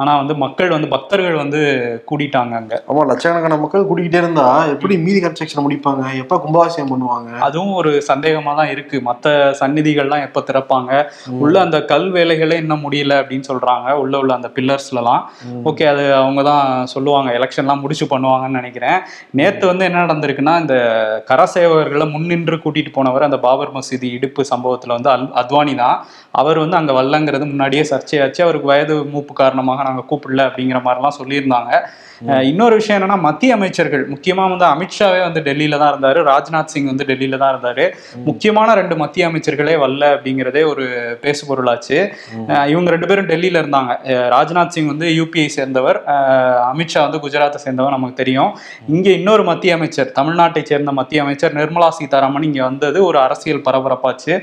ஆனா 0.00 0.12
வந்து 0.20 0.34
மக்கள் 0.42 0.74
வந்து 0.74 0.88
பக்தர்கள் 0.92 1.36
வந்து 1.42 1.60
கூடிட்டாங்க 2.10 2.52
அங்க. 2.60 2.74
ஆமா 2.90 3.02
லட்சக்கணக்கான 3.10 3.58
மக்கள் 3.62 3.86
கூட்டிக்கிட்டே 3.88 4.20
இருந்தா 4.22 4.44
எப்படி 4.72 4.94
மீதி 5.04 5.20
கன்ஸ்ட்ரக்ஷன் 5.24 5.64
முடிப்பாங்க? 5.66 6.02
எப்ப 6.22 6.38
கும்பாபிஷேகம் 6.44 6.92
பண்ணுவாங்க? 6.92 7.30
அதுவும் 7.46 7.74
ஒரு 7.80 7.90
சந்தேகமா 8.08 8.52
தான் 8.60 8.70
இருக்கு. 8.74 8.96
மத்த 9.08 9.26
சந்நிதிகள்லாம் 9.60 10.24
எப்ப 10.26 10.44
திறப்பாங்க? 10.50 10.90
உள்ள 11.42 11.56
அந்த 11.66 11.80
கல் 11.92 12.08
வேலைகளே 12.16 12.58
இன்னும் 12.62 12.84
முடியல 12.86 13.18
அப்படின்னு 13.20 13.48
சொல்றாங்க. 13.50 13.88
உள்ள 14.02 14.14
உள்ள 14.22 14.32
அந்த 14.38 14.50
பில்லர்ஸ்லலாம். 14.56 15.22
ஓகே 15.70 15.86
அது 15.92 16.04
அவங்க 16.20 16.44
தான் 16.50 16.64
சொல்லுவாங்க. 16.94 17.30
எலெக்ஷன்லாம் 17.38 17.82
முடிச்சு 17.84 18.08
பண்ணுவாங்கன்னு 18.14 18.60
நினைக்கிறேன். 18.60 18.98
நேத்து 19.40 19.64
வந்து 19.72 19.86
என்ன 19.88 20.04
நடந்திருக்குன்னா 20.04 20.56
இந்த 20.64 20.76
கரசேவகர்களை 21.30 22.08
முன்னின்று 22.14 22.58
கூட்டிட்டு 22.64 22.92
போனவர் 22.92 23.28
அந்த 23.28 23.40
பாபர் 23.46 23.74
மசீதி 23.76 24.08
இடுப்பு 24.16 24.42
சம்பவத்துல 24.52 24.96
வந்து 24.98 25.12
அல் 25.14 25.28
அத்வானி 25.42 25.76
தான் 25.82 25.96
அவர் 26.40 26.58
வந்து 26.64 26.78
அங்க 26.80 26.92
வரலங்கிறது 26.98 27.44
முன்னாடியே 27.52 27.84
சர்ச்சையாச்சு. 27.92 28.40
அவருக்கு 28.46 28.72
வயது 28.72 28.96
மூப்பு 29.12 29.32
காரணமாக 29.34 29.88
நாங்க 29.90 30.04
கூப்பிடல 30.12 30.48
அப்படிங்கிற 30.50 30.80
மாதிரிலாம் 30.86 31.20
சொல்லியிருந்தாங்க. 31.22 31.72
இன்னொரு 32.48 32.74
விஷயம் 32.78 32.96
என்னன்னா 32.96 33.16
மத்திய 33.26 33.50
அமைச்சர்கள் 33.56 34.02
முக்கியமா 34.10 34.42
வந்து 34.52 34.66
அமித்ஷாவே 34.72 35.20
வந்து 35.26 35.40
டெல்லியில 35.46 35.76
தான் 35.82 35.92
இருந்தாரு 35.92 36.18
ராஜ்நாத் 36.28 36.72
சிங் 36.72 36.88
வந்து 36.90 37.04
டெல்லியில 37.10 37.38
தான் 37.42 37.52
இருந்தாரு. 37.54 37.84
முக்கியமான 38.26 38.74
ரெண்டு 38.80 38.96
மத்திய 39.02 39.28
அமைச்சர்களே 39.28 39.74
வரல 39.82 40.08
அப்படிங்கிறதே 40.16 40.62
ஒரு 40.72 40.84
பேசு 41.22 41.42
பொருளாச்சு. 41.50 41.98
இவங்க 42.72 42.90
ரெண்டு 42.94 43.08
பேரும் 43.10 43.30
டெல்லியில 43.30 43.62
இருந்தாங்க. 43.62 43.94
ராஜ்நாத் 44.34 44.74
சிங் 44.76 44.90
வந்து 44.92 45.08
யூபிஐ 45.20 45.46
சேர்ந்தவர் 45.56 46.00
அமித்ஷா 46.72 47.00
வந்து 47.06 47.22
குஜராத்தை 47.24 47.60
சேர்ந்தவர் 47.64 47.96
நமக்கு 47.96 48.20
தெரியும். 48.22 48.52
இங்க 48.96 49.08
இன்னொரு 49.20 49.44
மத்திய 49.50 49.78
அமைச்சர் 49.80 50.12
தமிழ்நாட்டை 50.20 50.64
சேர்ந்த 50.72 50.92
மத்திய 51.00 51.24
அமைச்சர் 51.26 51.58
நிர்மலா 51.60 51.90
சீதாராமன் 52.00 52.48
இங்க 52.50 52.62
வந்தது 52.68 53.00
ஒரு 53.08 53.20
அரசியல் 53.26 53.66
பரபரப்பாச்சு. 53.70 54.36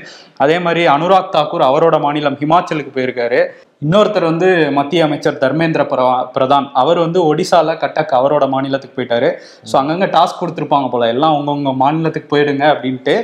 அதே 0.44 0.58
மாதிரி 0.66 0.84
அனுராக் 0.96 1.34
தாக்கூர் 1.38 1.68
அவரோட 1.70 1.96
மாநிலம் 2.08 2.40
ஹிமாச்சலுக்கு 2.42 2.92
போயிருக்காரு. 2.98 3.42
இன்னொருத்தர் 3.82 4.24
வந்து 4.24 4.46
மத்திய 4.72 5.04
அமைச்சர் 5.04 5.36
தர்மேந்திர 5.36 5.82
பிரா- 5.84 6.06
பிரதான் 6.34 6.64
அவர் 6.72 6.98
வந்து 6.98 7.18
ஒடிசால 7.24 7.76
கட்டக் 7.78 8.12
அவரோட 8.12 8.48
மாநிலத்துக்கு 8.48 8.96
போயிட்டாரு. 8.96 9.28
ஸோ 9.64 9.74
அங்கங்க 9.80 10.06
டாஸ்க் 10.14 10.40
கொடுத்துருப்பாங்க 10.40 10.88
போல. 10.90 11.08
எல்லாம் 11.08 11.36
உங்கவுங்க 11.36 11.76
மாநிலத்துக்கு 11.76 12.28
போயிடுங்க 12.32 12.64
அப்படின்ட்டு 12.72 13.14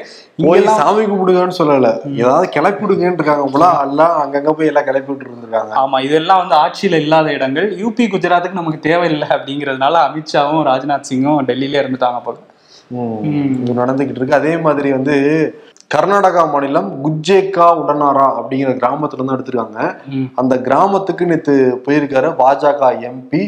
போய் 0.42 0.62
சாமி 0.76 1.02
கும்பிடுங்கன்னு 1.04 1.58
சொல்லல. 1.58 1.88
ஏதாவது 2.18 2.48
கிளப்பி 2.48 2.84
விடுங்கன்னு 2.84 3.18
இருக்காங்க 3.18 3.46
போல. 3.48 3.66
எல்லாம் 3.84 4.14
அங்கங்க 4.22 4.52
போய் 4.52 4.66
எல்லாம் 4.66 4.84
கிளப்பி 4.84 5.12
விட்டு 5.12 5.28
இருந்திருக்காங்க 5.28 5.74
ஆமா 5.82 6.00
இதெல்லாம் 6.00 6.40
வந்து 6.42 6.56
ஆட்சியில 6.56 7.00
இல்லாத 7.00 7.32
இடங்கள். 7.32 7.68
யூபி 7.78 8.06
குஜராத்துக்கு 8.08 8.52
நமக்கு 8.54 8.80
தேவையில்லை 8.80 9.28
அப்படிங்கிறதுனால 9.30 9.96
அமித்ஷாவும் 10.06 10.64
ராஜ்நாத் 10.66 11.08
சிங்கும் 11.10 11.46
டெல்லியில 11.46 11.82
இருந்துட்டாங்க 11.82 12.20
போல. 12.24 12.38
நடந்துகிட்டு 13.78 14.18
இருக்கு. 14.18 14.34
அதே 14.34 14.56
மாதிரி 14.58 14.92
வந்து 14.92 15.14
கர்நாடகா 15.90 16.52
மாநிலம் 16.52 16.88
குஜேக்கா 17.02 17.66
உடனாரா 17.80 18.26
அப்படிங்கிற 18.38 18.70
கிராமத்துல 18.78 19.18
இருந்து 19.18 19.34
எடுத்திருக்காங்க. 19.36 19.80
அந்த 20.34 20.60
கிராமத்துக்கு 20.60 21.26
நேத்து 21.26 21.54
போயிருக்காரு 21.86 22.28
பாஜக 22.40 22.88
எம்பி 23.10 23.42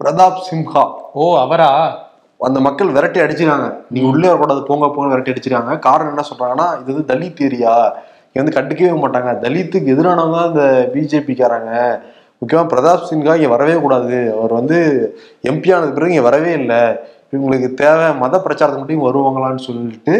பிரதாப் 0.00 0.44
சிம்ஹா. 0.48 0.84
ஓ 1.12 1.38
அவரா? 1.38 1.70
அந்த 2.40 2.60
மக்கள் 2.60 2.90
விரட்டி 2.96 3.20
அடிச்சிருக்காங்க. 3.20 3.68
நீ 3.90 4.00
உள்ளே 4.00 4.26
வரக்கூடாது 4.26 4.62
போங்க 4.62 4.88
போங்க 4.88 5.08
விரட்டி 5.14 5.32
அடிச்சிருக்காங்க. 5.32 5.78
காரணம் 5.78 6.12
என்ன 6.12 6.24
சொல்றாங்கன்னா 6.30 6.66
இது 6.80 6.94
வந்து 6.94 7.14
தலித் 7.14 7.42
ஏரியா. 7.42 7.74
இங்க 8.26 8.38
வந்து 8.42 8.56
கண்டுக்கவே 8.58 8.92
மாட்டாங்க. 9.04 9.32
தலித்துக்கு 9.44 9.92
எதிரானவங்க 9.94 10.36
தான் 10.38 10.50
இந்த 10.52 10.90
பிஜேபிக்காரங்க. 10.94 11.72
முக்கியமா 12.42 12.64
பிரதாப் 12.72 13.08
சின்ஹா 13.10 13.34
இங்க 13.38 13.48
வரவே 13.48 13.74
கூடாது. 13.74 14.34
அவர் 14.36 14.52
வந்து 14.52 14.78
எம்பி 15.42 15.74
ஆனது 15.76 15.92
பிறகு 15.92 16.10
இங்க 16.10 16.26
வரவே 16.30 16.52
இல்லை. 16.52 16.82
இவங்களுக்கு 17.32 17.74
தேவை 17.74 18.14
மத 18.14 18.36
பிரச்சாரத்துக்கு 18.44 18.84
மட்டும் 18.84 19.06
வருவாங்களான்னு 19.08 19.66
சொல்லிட்டு 19.68 20.14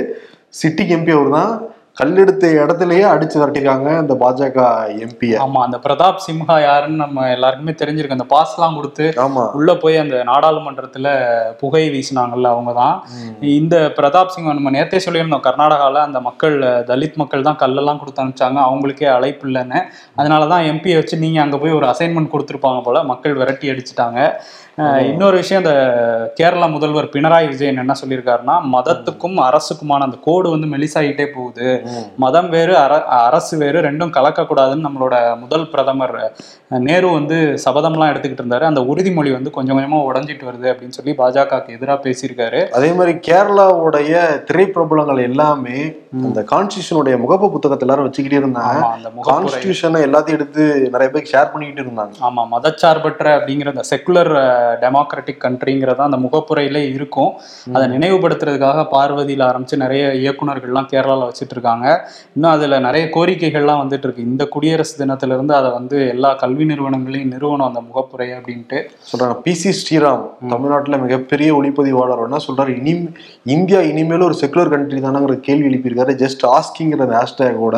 சிட்டிக்கு 0.54 0.94
எம்பி 0.96 1.12
அவர் 1.16 1.36
தான் 1.38 1.52
கல்லெடுத்த 2.00 2.48
இடத்துலயே 2.62 3.04
அடிச்சு 3.12 3.36
விரட்டிருக்காங்க 3.38 3.88
இந்த 4.02 4.14
பாஜக 4.20 4.58
எம்பிய 5.04 5.38
ஆமா 5.44 5.60
அந்த 5.66 5.78
பிரதாப் 5.84 6.20
சிம்ஹா 6.24 6.56
யாருன்னு 6.64 7.00
நம்ம 7.02 7.24
எல்லாருக்குமே 7.36 7.72
தெரிஞ்சிருக்கு. 7.80 8.16
அந்த 8.18 8.26
பாஸ்லாம் 8.34 8.76
கொடுத்து 8.78 9.06
ஆமா. 9.24 9.44
உள்ள 9.58 9.72
போய் 9.82 9.96
அந்த 10.02 10.16
நாடாளுமன்றத்துல 10.28 11.06
புகை 11.62 11.82
வீசினாங்கல்ல 11.94 12.52
அவங்க 12.54 12.72
தான். 12.82 12.94
இந்த 13.58 13.76
பிரதாப் 13.96 14.32
சிங் 14.34 14.48
நம்ம 14.50 14.72
நேத்தே 14.76 15.00
சொல்லியிருந்தோம் 15.06 15.44
கர்நாடகால 15.48 16.04
அந்த 16.08 16.20
மக்கள் 16.28 16.56
தலித் 16.92 17.18
மக்கள் 17.22 17.46
தான் 17.48 17.60
கல்லெல்லாம் 17.64 18.00
கொடுத்து 18.02 18.22
அனுப்பிச்சாங்க. 18.24 18.60
அவங்களுக்கே 18.68 19.08
அழைப்பு 19.16 19.46
இல்லைன்னு. 19.50 19.80
அதனால 20.20 20.48
தான் 20.54 20.68
எம்பியை 20.70 20.98
வச்சு 21.00 21.22
நீங்க 21.24 21.40
அங்க 21.46 21.58
போய் 21.64 21.78
ஒரு 21.80 21.88
அசைன்மெண்ட் 21.92 22.32
கொடுத்துருப்பாங்க 22.36 22.82
போல. 22.88 23.02
மக்கள் 23.12 23.38
விரட்டி 23.42 23.72
அடிச்சிட்டாங்க. 23.74 24.20
இன்னொரு 25.10 25.36
விஷயம் 25.42 25.62
இந்த 25.62 25.72
கேரளா 26.38 26.66
முதல்வர் 26.74 27.06
பினராயி 27.14 27.46
விஜயன் 27.52 27.80
என்ன 27.82 27.94
சொல்லியிருக்காருன்னா 28.00 28.56
மதத்துக்கும் 28.74 29.38
அரசுக்குமான 29.46 30.06
அந்த 30.06 30.18
கோடு 30.26 30.48
வந்து 30.54 30.68
மெலிசாயிட்டே 30.74 31.26
போகுது. 31.36 31.68
மதம் 32.24 32.48
வேறு 32.54 32.74
அர 32.82 32.98
அரசு 33.28 33.54
வேறு 33.62 33.78
ரெண்டும் 33.88 34.12
கலக்கக்கூடாதுன்னு 34.16 34.86
நம்மளோட 34.86 35.14
முதல் 35.42 35.66
பிரதமர் 35.72 36.14
நேரு 36.86 37.08
வந்து 37.16 37.38
சபதம்லாம் 37.64 38.10
எடுத்துக்கிட்டு 38.12 38.44
இருந்தாரு. 38.44 38.64
அந்த 38.70 38.82
உறுதிமொழி 38.90 39.32
வந்து 39.36 39.52
கொஞ்சம் 39.56 39.78
கொஞ்சமா 39.78 40.02
உடஞ்சிட்டு 40.10 40.48
வருது 40.50 40.68
அப்படின்னு 40.72 40.98
சொல்லி 40.98 41.14
பாஜகவுக்கு 41.22 41.76
எதிராக 41.78 41.98
பேசியிருக்காரு. 42.06 42.60
அதே 42.78 42.90
மாதிரி 42.98 43.14
கேரளாவுடைய 43.28 44.14
திரைப்பிரபலங்கள் 44.50 45.26
எல்லாமே 45.28 45.78
அந்த 46.26 46.40
கான்ஸ்டியூஷனுடைய 46.52 47.16
முகப்பு 47.24 47.48
புத்தகத்தை 47.56 47.86
எல்லாரும் 47.86 48.08
வச்சுக்கிட்டே 48.08 48.40
இருந்தாங்க. 48.42 48.78
அந்த 48.96 49.10
கான்ஸ்டியூஷனை 49.30 50.02
எல்லாத்தையும் 50.08 50.38
எடுத்து 50.40 50.62
நிறைய 50.94 51.10
பேர் 51.16 51.30
ஷேர் 51.32 51.52
பண்ணிக்கிட்டு 51.52 51.84
இருந்தாங்க. 51.86 52.14
ஆமா 52.28 52.44
மதச்சார்பற்ற 52.54 53.26
அப்படிங்கிற 53.38 53.74
அந்த 53.76 53.86
செக்குலர் 53.92 54.32
டெமோக்ராட்டிக் 54.82 55.42
கண்ட்ரிங்கிறத 55.44 56.00
அந்த 56.06 56.18
முகப்புரையிலே 56.24 56.82
இருக்கும். 56.96 57.32
அதை 57.72 57.86
நினைவுபடுத்துறதுக்காக 57.94 58.84
பார்வதியில் 58.94 59.46
ஆரம்பிச்சு 59.46 59.76
நிறைய 59.84 60.04
இயக்குனர்கள்லாம் 60.22 60.90
கேரளால 60.92 61.26
வச்சுட்டு 61.28 61.54
இருக்காங்க 61.56 61.86
இன்னும் 62.34 62.50
அதுல 62.50 62.78
நிறைய 62.86 63.04
கோரிக்கைகள்லாம் 63.14 63.82
வந்துட்டு 63.82 64.06
இருக்கு 64.06 64.28
இந்த 64.30 64.46
குடியரசு 64.54 64.94
தினத்துல 65.00 65.36
இருந்து 65.36 65.54
அதை 65.60 65.70
வந்து 65.70 65.98
எல்லா 66.08 66.32
கல்வி 66.42 66.66
நிறுவனங்களையும் 66.72 67.32
நிறுவனம் 67.34 67.68
அந்த 67.70 67.82
முகப்புரை 67.88 68.28
அப்படின்ட்டு. 68.38 68.78
சொல்றாங்க. 69.10 69.36
பிசி 69.46 69.72
ஸ்ரீராம் 69.80 70.24
தமிழ்நாட்டுல 70.48 70.98
மிகப்பெரிய 71.04 71.50
ஒளிப்பதிவாளர். 71.58 72.24
என்ன 72.26 72.40
சொல்றாரு? 72.48 72.72
இனி 72.80 72.94
இந்தியா 73.56 73.80
இனிமேல் 73.90 74.26
ஒரு 74.28 74.36
செக்குலர் 74.40 74.72
கண்ட்ரி 74.74 75.00
தானங்கிற 75.00 75.36
கேள்வி 75.48 75.68
எழுப்பியிருக்காரு. 75.68 76.12
ஜஸ்ட் 76.24 76.44
ஆஸ்கிங்கிற 76.56 77.00
அந்த 77.06 77.16
ஹேஷ்டேகோட 77.20 77.76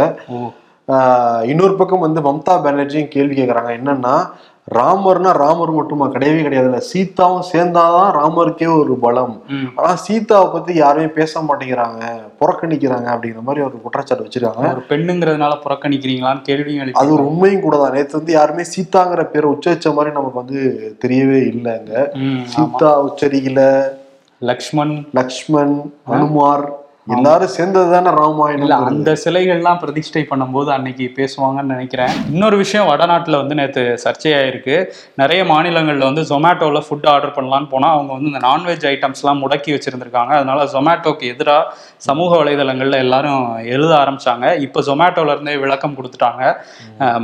இன்னொரு 1.51 1.75
பக்கம் 1.81 2.05
வந்து 2.05 2.21
மம்தா 2.21 2.55
பானர்ஜியும் 2.63 3.11
கேள்வி 3.15 3.35
கேட்கறாங்க 3.41 3.71
என்னன்னா 3.79 4.15
ராமர்னா 4.79 5.31
ராமர் 5.33 5.71
மட்டுமா? 5.71 6.07
கிடையவே 6.09 6.41
கிடையாதுல்ல. 6.47 6.77
சீதாவும் 6.77 7.47
சேர்ந்தாதான் 7.53 8.11
ராமருக்கே 8.19 8.69
ஒரு 8.81 8.95
பலம். 9.05 9.43
ஆனா 9.75 9.95
சீதாவை 9.95 10.49
பத்தி 10.53 10.75
யாருமே 10.75 11.07
பேச 11.07 11.41
மாட்டேங்கிறாங்க 11.41 12.03
புறக்கணிக்கிறாங்க 12.41 13.09
அப்படிங்கிற 13.15 13.43
மாதிரி 13.43 13.65
ஒரு 13.67 13.77
குற்றச்சாட்டு 13.81 14.27
வச்சிருக்காங்க. 14.27 14.67
ஒரு 14.75 14.85
பெண்ணுங்கிறதுனால 14.89 15.57
புறக்கணிக்கிறீங்களான்னு 15.65 16.43
கேள்வியும் 16.43 16.93
அது 17.03 17.13
ஒரு 17.13 17.27
உண்மையும் 17.27 17.61
கூட 17.61 17.77
தான். 17.77 17.93
நேற்று 17.93 18.19
வந்து 18.19 18.33
யாருமே 18.33 18.63
சீதாங்கிற 18.75 19.25
பேரை 19.25 19.51
உச்சரிச்ச 19.51 19.95
மாதிரி 19.95 20.15
நமக்கு 20.15 20.43
வந்து 20.43 20.61
தெரியவே 21.05 21.41
இல்லைங்க. 21.53 21.93
சீதா 22.45 22.93
உச்சரிக்கல. 23.09 23.63
லக்ஷ்மண். 24.39 24.93
லக்ஷ்மண் 25.13 25.75
அனுமார் 26.05 26.65
எல்லாரும் 27.17 27.53
சேர்ந்தது 27.55 27.89
தானே 27.93 28.11
இல்ல 28.11 28.21
ராமாயணம் 28.21 28.87
அந்த 28.89 29.11
சிலைகள்லாம் 29.23 29.81
பிரதிஷ்டை 29.83 30.23
பண்ணும்போது 30.31 30.71
அன்னைக்கு 30.77 31.07
பேசுவாங்கன்னு 31.19 31.73
நினைக்கிறேன். 31.75 32.13
இன்னொரு 32.33 32.57
விஷயம் 32.63 32.89
வடநாட்டுல 32.91 33.39
வந்து 33.43 33.59
நேற்று 33.61 33.83
சர்ச்சையாயிருக்கு. 34.05 34.77
நிறைய 35.23 35.41
மாநிலங்கள்ல 35.53 36.09
வந்து 36.11 36.25
ஜொமேட்டோல 36.31 36.83
ஃபுட் 36.87 37.09
ஆர்டர் 37.13 37.35
பண்ணலான்னு 37.37 37.71
போனா 37.75 37.91
அவங்க 37.97 38.11
வந்து 38.17 38.31
இந்த 38.33 38.43
நான்வெஜ் 38.49 38.87
ஐட்டம்ஸ்லாம் 38.93 39.43
முடக்கி 39.45 39.73
வச்சிருந்திருக்காங்க. 39.77 40.33
அதனால 40.41 40.65
ஜொமேட்டோக்கு 40.75 41.31
எதிராக 41.35 41.73
சமூக 42.09 42.31
வலைதளங்கள்ல 42.43 42.99
எல்லாரும் 43.07 43.45
எழுத 43.75 43.93
ஆரம்பிச்சாங்க. 44.03 44.57
இப்போ 44.67 44.83
ஜொமேட்டோல 44.91 45.35
இருந்தே 45.37 45.57
விளக்கம் 45.65 45.97
கொடுத்துட்டாங்க. 46.01 46.43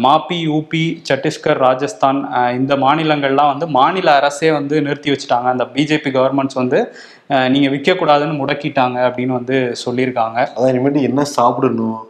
மாப்பி 0.07 0.38
யூபி 0.51 0.85
சத்தீஸ்கர் 1.11 1.62
ராஜஸ்தான் 1.66 2.20
இந்த 2.61 2.75
மாநிலங்கள்லாம் 2.87 3.53
வந்து 3.55 3.68
மாநில 3.79 4.09
அரசே 4.20 4.51
வந்து 4.61 4.77
நிறுத்தி 4.88 5.11
வச்சுட்டாங்க. 5.14 5.49
அந்த 5.57 5.66
பிஜேபி 5.77 6.12
கவர்மெண்ட்ஸ் 6.18 6.61
வந்து 6.62 6.81
நீங்க 7.52 7.68
விற்கக்கூடாதுன்னு 7.74 8.40
முடக்கிட்டாங்க 8.40 8.98
அப்படின்னு 9.08 9.38
வந்து 9.38 9.56
சொல்லியிருக்காங்க. 9.84 10.38
அதான் 10.56 10.72
இனிமேட்டு 10.72 11.06
என்ன 11.08 11.20
சாப்பிடணும் 11.36 12.00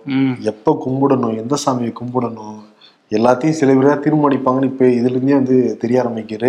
எப்போ 0.53 0.71
கும்பிடணும் 0.85 1.39
எந்த 1.43 1.57
சாமியை 1.65 1.93
கும்பிடணும் 2.01 2.59
எல்லாத்தையும் 3.17 3.57
சில 3.59 3.73
பேர் 3.75 3.89
தான் 3.89 4.03
தீர்மானிப்பாங்கன்னு 4.05 4.69
இப்போ 4.71 4.87
இதுலேருந்தே 4.99 5.35
வந்து 5.39 5.57
தெரிய 5.83 6.01
ஆரம்பிக்குது. 6.03 6.49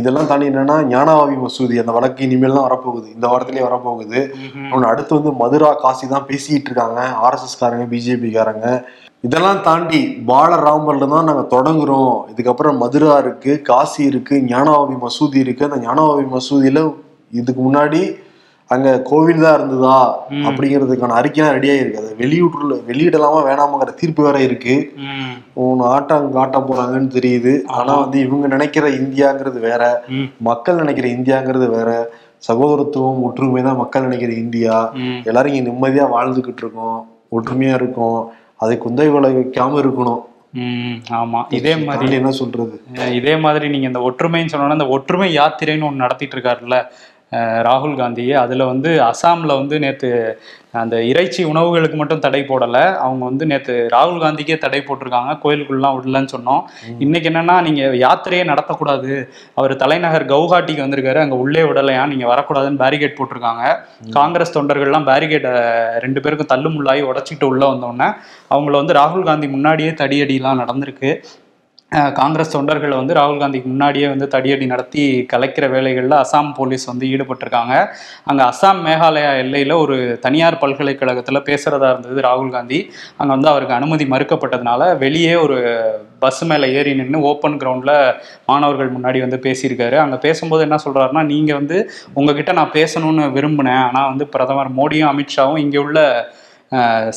இதெல்லாம் 0.00 0.28
தாண்டி 0.30 0.48
என்னன்னா 0.50 0.76
ஞானாவாவி 0.92 1.36
மசூதி 1.44 1.80
அந்த 1.82 1.92
வழக்கு 1.96 2.20
இனிமேல் 2.26 2.56
தான் 2.56 2.66
வரப்போகுது. 2.68 3.06
இந்த 3.16 3.26
வாரத்திலேயே 3.32 3.64
வரப்போகுது. 3.68 4.20
ஒன்று 4.72 4.90
அடுத்து 4.92 5.18
வந்து 5.18 5.32
மதுரா 5.42 5.70
காசி 5.84 6.06
தான் 6.14 6.28
பேசிட்டு 6.30 6.70
இருக்காங்க. 6.70 7.00
ஆர்எஸ்எஸ் 7.26 7.60
காரங்க 7.62 7.86
பிஜேபி 7.94 8.30
காரங்க 8.38 8.66
இதெல்லாம் 9.28 9.62
தாண்டி 9.68 10.02
பாலராமர்ல 10.28 11.08
தான் 11.14 11.28
நாங்கள் 11.30 11.50
தொடங்குறோம். 11.54 12.14
இதுக்கப்புறம் 12.32 12.80
மதுரா 12.84 13.16
இருக்கு 13.24 13.52
காசி 13.70 14.00
இருக்கு 14.10 14.34
ஞானாவாவி 14.52 14.96
மசூதி 15.06 15.38
இருக்கு. 15.46 15.68
அந்த 15.68 15.80
ஞானாவாவி 15.86 16.26
மசூதியில 16.36 16.80
இதுக்கு 17.32 17.60
முன்னாடி 17.62 18.00
அங்க 18.70 19.02
கோவில் 19.02 19.44
தான் 19.44 19.56
இருந்ததா 19.58 19.96
அப்படிங்கிறதுக்கான 20.48 21.16
அறிக்கைலாம் 21.20 21.54
ரெடியா 21.56 21.74
இருக்கு 21.78 22.02
அதை 22.02 22.10
வெளியிட்டு 22.16 22.76
வெளியிடலாமா 22.90 23.38
வேணாமாங்கிற 23.48 23.94
தீர்ப்பு 23.94 24.22
வேற 24.22 24.38
இருக்கு. 24.40 24.74
உன் 25.62 25.80
ஆட்டம் 25.94 26.32
காட்ட 26.32 26.58
போறாங்கன்னு 26.58 27.10
தெரியுது. 27.16 27.52
ஆனா 27.78 27.92
வந்து 28.02 28.20
இவங்க 28.20 28.46
நினைக்கிற 28.46 28.88
இந்தியாங்கிறது 29.00 29.60
வேற 29.60 29.82
மக்கள் 30.50 30.80
நினைக்கிற 30.82 31.08
இந்தியாங்கிறது 31.08 31.68
வேற. 31.68 31.90
சகோதரத்துவம் 32.48 33.22
ஒற்றுமை 33.28 33.62
தான் 33.62 33.80
மக்கள் 33.82 34.06
நினைக்கிற 34.08 34.32
இந்தியா. 34.44 34.76
எல்லாரும் 35.28 35.52
இங்க 35.52 35.70
நிம்மதியா 35.70 36.06
வாழ்ந்துகிட்டு 36.16 36.64
இருக்கோம் 36.64 37.00
ஒற்றுமையா 37.36 37.74
இருக்கோம். 37.80 38.20
அதை 38.56 38.78
குந்தை 38.78 39.08
விளைவிக்காம 39.08 39.78
இருக்கணும். 39.82 40.22
ம் 40.62 40.96
ஆமா. 41.18 41.40
இதே 41.56 41.72
மாதிரி 41.88 42.14
என்ன 42.20 42.30
சொல்றது? 42.38 42.76
இதே 43.18 43.34
மாதிரி 43.36 43.66
நீங்க 43.68 43.86
இந்த 43.86 44.00
ஒற்றுமைன்னு 44.08 44.52
சொன்னோன்னா 44.52 44.78
இந்த 44.78 44.88
ஒற்றுமை 44.96 45.28
யாத்திரைன்னு 45.36 45.86
ஒன்று 45.88 46.04
நடத்திட்டு 46.04 46.36
இருக்காருல்ல. 46.36 46.78
ராகுல் 47.38 47.96
காந்தி 47.96 48.32
அதுல 48.32 48.64
வந்து 48.64 49.00
அசாம்ல 49.00 49.46
வந்து 49.46 49.78
நேத்து 49.78 50.40
அந்த 50.72 51.04
இறைச்சி 51.04 51.44
உணவுகளுக்கு 51.44 51.96
மட்டும் 51.96 52.18
தடை 52.18 52.40
போடல. 52.40 52.96
அவங்க 52.96 53.24
வந்து 53.24 53.46
நேத்து 53.46 53.88
ராகுல் 53.92 54.22
காந்திக்கே 54.22 54.58
தடை 54.58 54.80
போட்டிருக்காங்க. 54.80 55.38
கோயிலுக்குள்ளலாம் 55.44 55.96
விடலன்னு 55.96 56.28
சொன்னோம். 56.36 56.62
இன்னைக்கு 56.98 57.28
என்னன்னா 57.30 57.62
நீங்க 57.62 57.82
யாத்திரையே 58.06 58.42
நடத்தக்கூடாது. 58.52 59.28
அவர் 59.54 59.76
தலைநகர் 59.76 60.26
கவுஹாட்டிக்கு 60.26 60.84
வந்திருக்காரு. 60.86 61.16
அங்க 61.16 61.36
உள்ளே 61.36 61.62
விடலையா? 61.62 62.06
நீங்க 62.06 62.26
வரக்கூடாதுன்னு 62.34 62.82
பேரிகேட் 62.84 63.18
போட்டிருக்காங்க. 63.20 63.76
காங்கிரஸ் 64.10 64.58
தொண்டர்கள்லாம் 64.58 65.08
பேரிகேட்டை 65.10 65.52
ரெண்டு 65.98 66.20
பேருக்கும் 66.20 66.52
தள்ளுமுள்ளாகி 66.52 67.04
உடச்சிட்டு 67.12 67.44
உள்ள 67.44 67.66
வந்தோடனே 67.66 68.14
அவங்கள 68.50 68.70
வந்து 68.70 68.94
ராகுல் 68.94 69.24
காந்தி 69.24 69.48
முன்னாடியே 69.48 69.90
தடியடிலாம் 69.90 70.62
நடந்திருக்கு. 70.62 71.22
காங்கிரஸ் 72.18 72.52
தொண்டர்கள் 72.54 72.92
வந்து 72.98 73.16
ராகுல் 73.18 73.40
காந்திக்கு 73.42 73.68
முன்னாடியே 73.70 74.06
வந்து 74.10 74.26
தடியடி 74.34 74.66
நடத்தி 74.72 75.04
கலைக்கிற 75.32 75.64
வேலைகளில் 75.72 76.14
அசாம் 76.20 76.50
போலீஸ் 76.58 76.84
வந்து 76.90 77.04
ஈடுபட்டிருக்காங்க. 77.12 77.74
அங்கே 78.30 78.42
அசாம் 78.50 78.82
மேகாலயா 78.86 79.30
எல்லையில் 79.42 79.74
ஒரு 79.84 79.96
தனியார் 80.24 80.60
பல்கலைக்கழகத்தில் 80.62 81.46
பேசுகிறதா 81.48 81.88
இருந்தது 81.94 82.26
ராகுல் 82.28 82.52
காந்தி. 82.56 82.78
அங்கே 83.18 83.32
வந்து 83.36 83.50
அவருக்கு 83.52 83.74
அனுமதி 83.78 84.06
மறுக்கப்பட்டதுனால 84.14 84.90
வெளியே 85.04 85.34
ஒரு 85.44 85.58
பஸ் 86.24 86.42
மேலே 86.50 86.66
ஏறி 86.78 86.92
நின்று 87.00 87.20
ஓப்பன் 87.30 87.58
கிரவுண்டில் 87.62 87.96
மாணவர்கள் 88.50 88.94
முன்னாடி 88.96 89.18
வந்து 89.24 89.40
பேசியிருக்காரு. 89.46 89.98
அங்கே 90.04 90.18
பேசும்போது 90.26 90.64
என்ன 90.68 90.78
சொல்கிறாருன்னா 90.84 91.24
நீங்கள் 91.32 91.58
வந்து 91.60 91.78
உங்ககிட்ட 92.18 92.54
நான் 92.60 92.76
பேசணும்னு 92.78 93.26
விரும்பினேன். 93.38 93.82
ஆனால் 93.88 94.10
வந்து 94.12 94.26
பிரதமர் 94.36 94.70
மோடியும் 94.78 95.10
அமித்ஷாவும் 95.12 95.62
இங்கே 95.64 95.80
உள்ள 95.86 95.98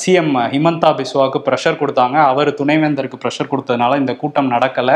சிஎம் 0.01 0.31
ஹிமந்தா 0.53 0.89
பிஸ்வாவுக்கு 0.99 1.39
ப்ரெஷர் 1.47 1.79
கொடுத்தாங்க. 1.81 2.17
அவர் 2.31 2.49
துணைவேந்தருக்கு 2.59 3.17
ப்ரெஷர் 3.23 3.49
கொடுத்ததுனால 3.51 3.97
இந்த 4.01 4.13
கூட்டம் 4.21 4.53
நடக்கலை. 4.53 4.95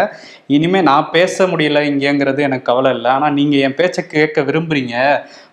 இனிமே 0.56 0.80
நான் 0.92 1.12
பேச 1.16 1.48
முடியல 1.52 1.82
இங்கேங்கிறது 1.90 2.42
எனக்கு 2.48 2.70
கவலை 2.70 2.92
இல்லை. 2.98 3.10
ஆனால் 3.18 3.36
நீங்கள் 3.40 3.64
என் 3.66 3.78
பேச்சை 3.80 4.04
கேட்க 4.16 4.44
விரும்புறீங்க. 4.48 4.96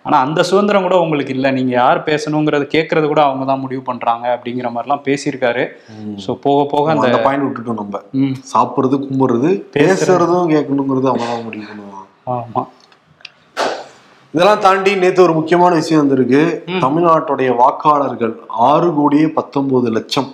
ஆனால் 0.05 0.23
அந்த 0.25 0.39
சுதந்திரம் 0.49 0.87
கூட 0.87 0.97
உங்களுக்கு 1.03 1.35
இல்லை. 1.37 1.51
நீங்கள் 1.57 1.77
யார் 1.81 1.99
பேசணுங்கிறது 2.09 2.67
கேட்கறது 2.75 3.05
கூட 3.13 3.21
அவங்க 3.27 3.45
தான் 3.51 3.63
முடிவு 3.65 3.83
பண்ணுறாங்க 3.89 4.25
அப்படிங்கிற 4.35 4.69
மாதிரிலாம் 4.75 5.05
பேசியிருக்காரு. 5.09 5.65
ஸோ 6.25 6.33
போக 6.47 6.65
போக 6.73 6.95
அந்த 6.95 7.19
பாயிண்ட் 7.27 7.47
விட்டுட்டோம் 7.47 7.81
நம்ம. 7.83 8.01
சாப்பிடுறது 8.53 8.97
கும்பிடுறது 9.05 9.51
பேசுறதும் 9.77 10.51
கேட்கணுங்கிறது 10.55 11.09
அவங்க 11.13 11.27
தான் 11.33 11.45
முடிவு 11.49 11.65
பண்ணுவாங்க. 11.69 12.03
ஆமாம் 12.35 12.69
இதெல்லாம் 14.35 14.63
தாண்டி 14.63 14.91
நேத்து 15.01 15.21
ஒரு 15.25 15.33
முக்கியமான 15.37 15.71
விஷயம் 15.81 16.01
வந்திருக்கு. 16.03 16.41
தமிழ்நாட்டுடைய 16.85 17.49
வாக்காளர்கள் 17.61 18.33
ஆறு 18.69 18.87
கோடியே 18.97 19.27
பத்தொன்பது 19.37 19.89
லட்சம் 19.97 20.29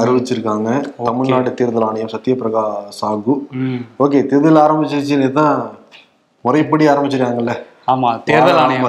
அறிவிச்சிருக்காங்க. 0.00 0.68
தமிழ்நாடு 1.08 1.50
தேர்தல் 1.58 1.86
ஆணையம் 1.88 2.12
சத்யபிரகா 2.14 2.64
சாகு. 3.00 3.34
ஓகே 4.04 4.20
தேர்தல் 4.30 4.62
ஆரம்பிச்சிருச்சு 4.66 5.32
தான் 5.40 5.56
முறைப்படி 6.44 6.84
ஆரம்பிச்சிருக்காங்கல்ல. 6.92 7.54
ஆமாம் 7.92 8.22
தேர்தல் 8.30 8.62
ஆணையம். 8.62 8.86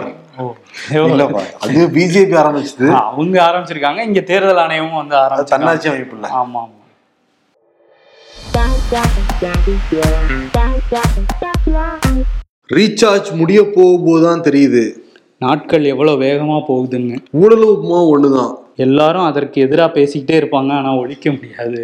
அது 1.66 1.82
பிஜேபி 1.98 2.36
ஆரம்பிச்சது. 2.44 2.88
அவங்க 3.08 3.38
ஆரம்பிச்சிருக்காங்க 3.50 4.02
இங்க 4.10 4.22
தேர்தல் 4.32 4.64
ஆணையமும் 4.64 5.02
வந்து 5.02 5.18
ஆரம்பிச்சு 5.26 5.54
தன்னாட்சி 5.56 5.90
அமைப்பு 5.94 6.18
இல்ல 6.18 6.30
ஆமா. 6.42 6.64
ஆமா 6.64 6.82
ரீசார்ஜ் 12.74 13.28
முடிய 13.40 13.72
போகும்போது 13.74 14.24
தான் 14.26 14.42
தெரியுது. 14.42 14.84
நாட்கள் 15.40 15.84
எவ்வளவு 15.84 16.22
வேகமா 16.24 16.58
போகுதுன்னு. 16.70 17.18
ஊழலும் 17.32 17.74
உப்புமா 17.74 18.00
ஒண்ணுதான். 18.14 18.54
எல்லாரும் 18.76 19.24
அதற்கு 19.24 19.58
எதிரா 19.66 19.86
பேசிக்கிட்டே 19.98 20.38
இருப்பாங்க 20.40 20.72
ஆனா 20.78 20.96
ஒழிக்க 20.96 21.32
முடியாது. 21.32 21.82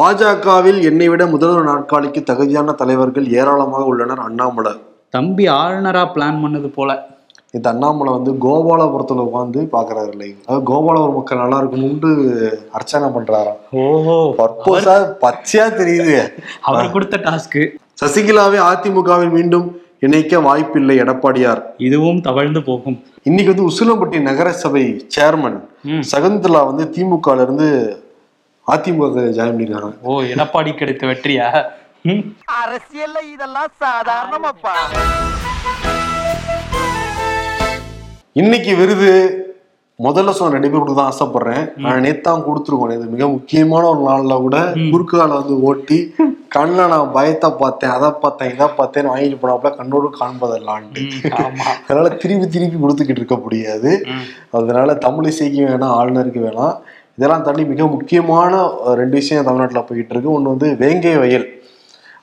பாஜகவில் 0.00 0.80
என்னை 0.82 1.08
விட 1.08 1.26
முதல்வர் 1.26 1.68
நாற்காலிக்கு 1.70 2.22
தகுதியான 2.22 2.72
தலைவர்கள் 2.72 3.26
ஏராளமாக 3.28 3.84
உள்ளனர் 3.84 4.18
அண்ணாமலை. 4.18 4.72
தம்பி 5.10 5.48
ஆளுநரா 5.48 6.04
பிளான் 6.14 6.40
பண்ணது 6.44 6.68
போல. 6.78 7.13
இந்த 7.54 7.68
அண்ணாமலை 7.68 8.12
வந்து 8.12 8.30
கோபாலபுரத்துல 8.44 9.24
உட்காந்து 9.26 9.60
பாக்குறாரு 9.72 10.14
லைவ் 10.16 10.38
அதாவது 10.46 10.66
கோபாலபுரம் 10.66 11.14
மக்கள் 11.14 11.38
நல்லா 11.38 11.58
இருக்கணும்னு 11.60 12.10
அர்ச்சனை 12.72 13.08
பண்றாராம் 13.08 13.58
ஓஹோ. 13.82 14.16
பர்பஸா 14.38 14.96
பச்சையா 15.22 15.66
தெரியுது. 15.80 16.16
அவர் 16.62 16.90
கொடுத்த 16.90 17.16
டாஸ்க்கு. 17.18 17.62
சசிகலாவை 18.00 18.58
அதிமுகவில் 18.70 19.30
மீண்டும் 19.30 19.66
இணைக்க 20.00 20.40
வாய்ப்பில்லை 20.40 20.96
எடப்பாடியார். 21.00 21.62
இதுவும் 21.78 22.20
தவழ்ந்து 22.20 22.62
போகும். 22.62 22.96
இன்னைக்கு 23.22 23.52
வந்து 23.52 23.68
உசிலம்பட்டி 23.68 24.20
நகரசபை 24.22 24.84
சேர்மன். 25.16 25.58
சகுந்தலா 26.10 26.66
வந்து 26.66 26.84
திமுக 26.96 27.36
ல 27.36 27.42
இருந்து 27.42 27.68
அதிமுக 28.66 29.24
ஜாயின் 29.36 29.56
பண்ணிருக்காங்க 29.56 29.96
ஓ 30.02 30.22
எடப்பாடி 30.32 30.74
கிடைத்த 30.74 31.06
வெற்றியா? 31.06 31.46
ம். 32.04 32.22
அரசியல்ல 32.62 33.18
இதெல்லாம் 33.34 33.72
சாதாரணமாப்பா. 33.80 34.74
இன்னைக்கு 38.40 38.72
விருது 38.78 39.10
முதல்ல 40.04 40.30
சொன்ன 40.36 40.54
ரெண்டு 40.54 40.68
பேர் 40.70 40.80
கொடுத்து 40.80 41.00
தான் 41.00 41.10
ஆசைப்படுறேன் 41.10 41.64
நான் 41.82 42.00
நேத்தான் 42.04 42.42
கொடுத்துருக்கோம். 42.46 42.94
இது 42.96 43.12
மிக 43.12 43.26
முக்கியமான 43.34 43.82
ஒரு 43.90 44.00
நாள்ல 44.06 44.36
கூட 44.44 44.56
குறுக்கால 44.92 45.28
வந்து 45.40 45.56
ஓட்டி 45.68 45.98
கண்ணில் 46.54 46.90
நான் 46.92 47.12
பயத்தை 47.16 47.50
பார்த்தேன் 47.60 47.92
அதை 47.96 48.08
பார்த்தேன் 48.24 48.50
இதை 48.54 48.66
பார்த்தேன் 48.78 49.10
வாங்கிட்டு 49.10 49.38
போனாப்புல 49.42 49.72
கண்ணோடு 49.76 50.08
காண்பதல்லான்ட்டு. 50.18 51.04
அதனால 51.84 52.10
திருப்பி 52.24 52.48
திருப்பி 52.56 52.80
கொடுத்துக்கிட்டு 52.84 53.22
இருக்க 53.22 53.38
முடியாது. 53.44 53.92
அதனால 54.60 54.96
தமிழ் 55.06 55.30
இசைக்கு 55.32 55.62
வேணாம் 55.70 55.94
ஆளுநருக்கு 56.00 56.42
வேணாம். 56.48 56.74
இதெல்லாம் 57.18 57.46
தாண்டி 57.48 57.68
மிக 57.72 57.88
முக்கியமான 57.94 58.64
ரெண்டு 59.02 59.16
விஷயம் 59.22 59.48
தமிழ்நாட்டில் 59.50 59.88
போயிட்டு 59.90 60.14
இருக்கு. 60.16 60.34
ஒன்று 60.38 60.54
வந்து 60.54 60.70
வேங்கை 60.82 61.16
வயல். 61.24 61.48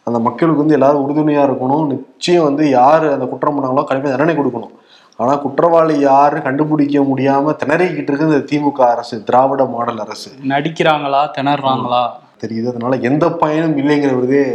அந்த 0.08 0.17
மக்களுக்கு 0.28 0.63
வந்து 0.65 0.80
எல்லாரும் 0.80 1.06
உறுதுணையா 1.08 1.45
இருக்கணும். 1.50 1.88
நிச்சயம் 1.95 2.47
வந்து 2.50 2.65
யார் 2.80 3.08
அந்த 3.15 3.26
குற்றம் 3.34 3.58
பண்ணாங்களோ 3.58 3.88
கண்டிப்பாக 3.88 4.13
தண்டனை 4.15 4.36
கொடுக்கணும். 4.41 4.76
ஆனா 5.21 5.34
குற்றவாளி 5.36 5.95
யாரு 5.99 6.38
கண்டுபிடிக்க 6.41 6.99
முடியாம 7.12 7.53
திணறிக்கிட்டு 7.63 8.12
இருக்கு 8.12 8.29
இந்த 8.31 8.41
திமுக 8.51 8.81
அரசு 8.95 9.23
திராவிட 9.23 9.65
மாடல் 9.75 10.03
அரசு. 10.05 10.29
நடிக்கிறாங்களா 10.49 11.21
திணறாங்களா 11.38 12.03
தெரியுது. 12.43 12.67
அதனால 12.67 12.95
எந்த 13.10 13.25
பயனும் 13.41 13.77
இல்லைங்கிற 13.77 14.13
விருதே 14.19 14.45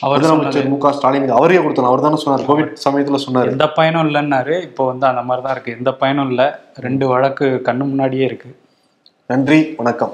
அவர் 0.00 0.20
முதலமைச்சர் 0.20 0.68
மு 0.68 0.78
க 0.78 0.92
ஸ்டாலின் 0.92 1.30
அவரே 1.30 1.56
கொடுத்தாங்க 1.56 1.90
அவர் 1.90 2.00
தானே 2.00 2.16
சொன்னார். 2.16 2.46
கோவிட் 2.48 2.72
சமயத்துல 2.84 3.18
சொன்னாரு. 3.26 3.50
எந்த 3.54 3.68
பயனும் 3.78 4.08
இல்லைன்னாரு. 4.08 4.62
இப்போ 4.62 4.86
வந்து 4.86 5.06
அந்த 5.06 5.22
மாதிரி 5.22 5.44
தான் 5.46 5.54
இருக்கு. 5.56 5.74
எந்த 5.78 5.92
பயனும் 6.02 6.28
இல்லை. 6.28 6.46
ரெண்டு 6.86 7.08
வழக்கு 7.08 7.46
கண்ணு 7.64 7.84
முன்னாடியே 7.92 8.24
இருக்கு. 8.24 8.50
நன்றி. 9.30 9.74
வணக்கம். 9.76 10.12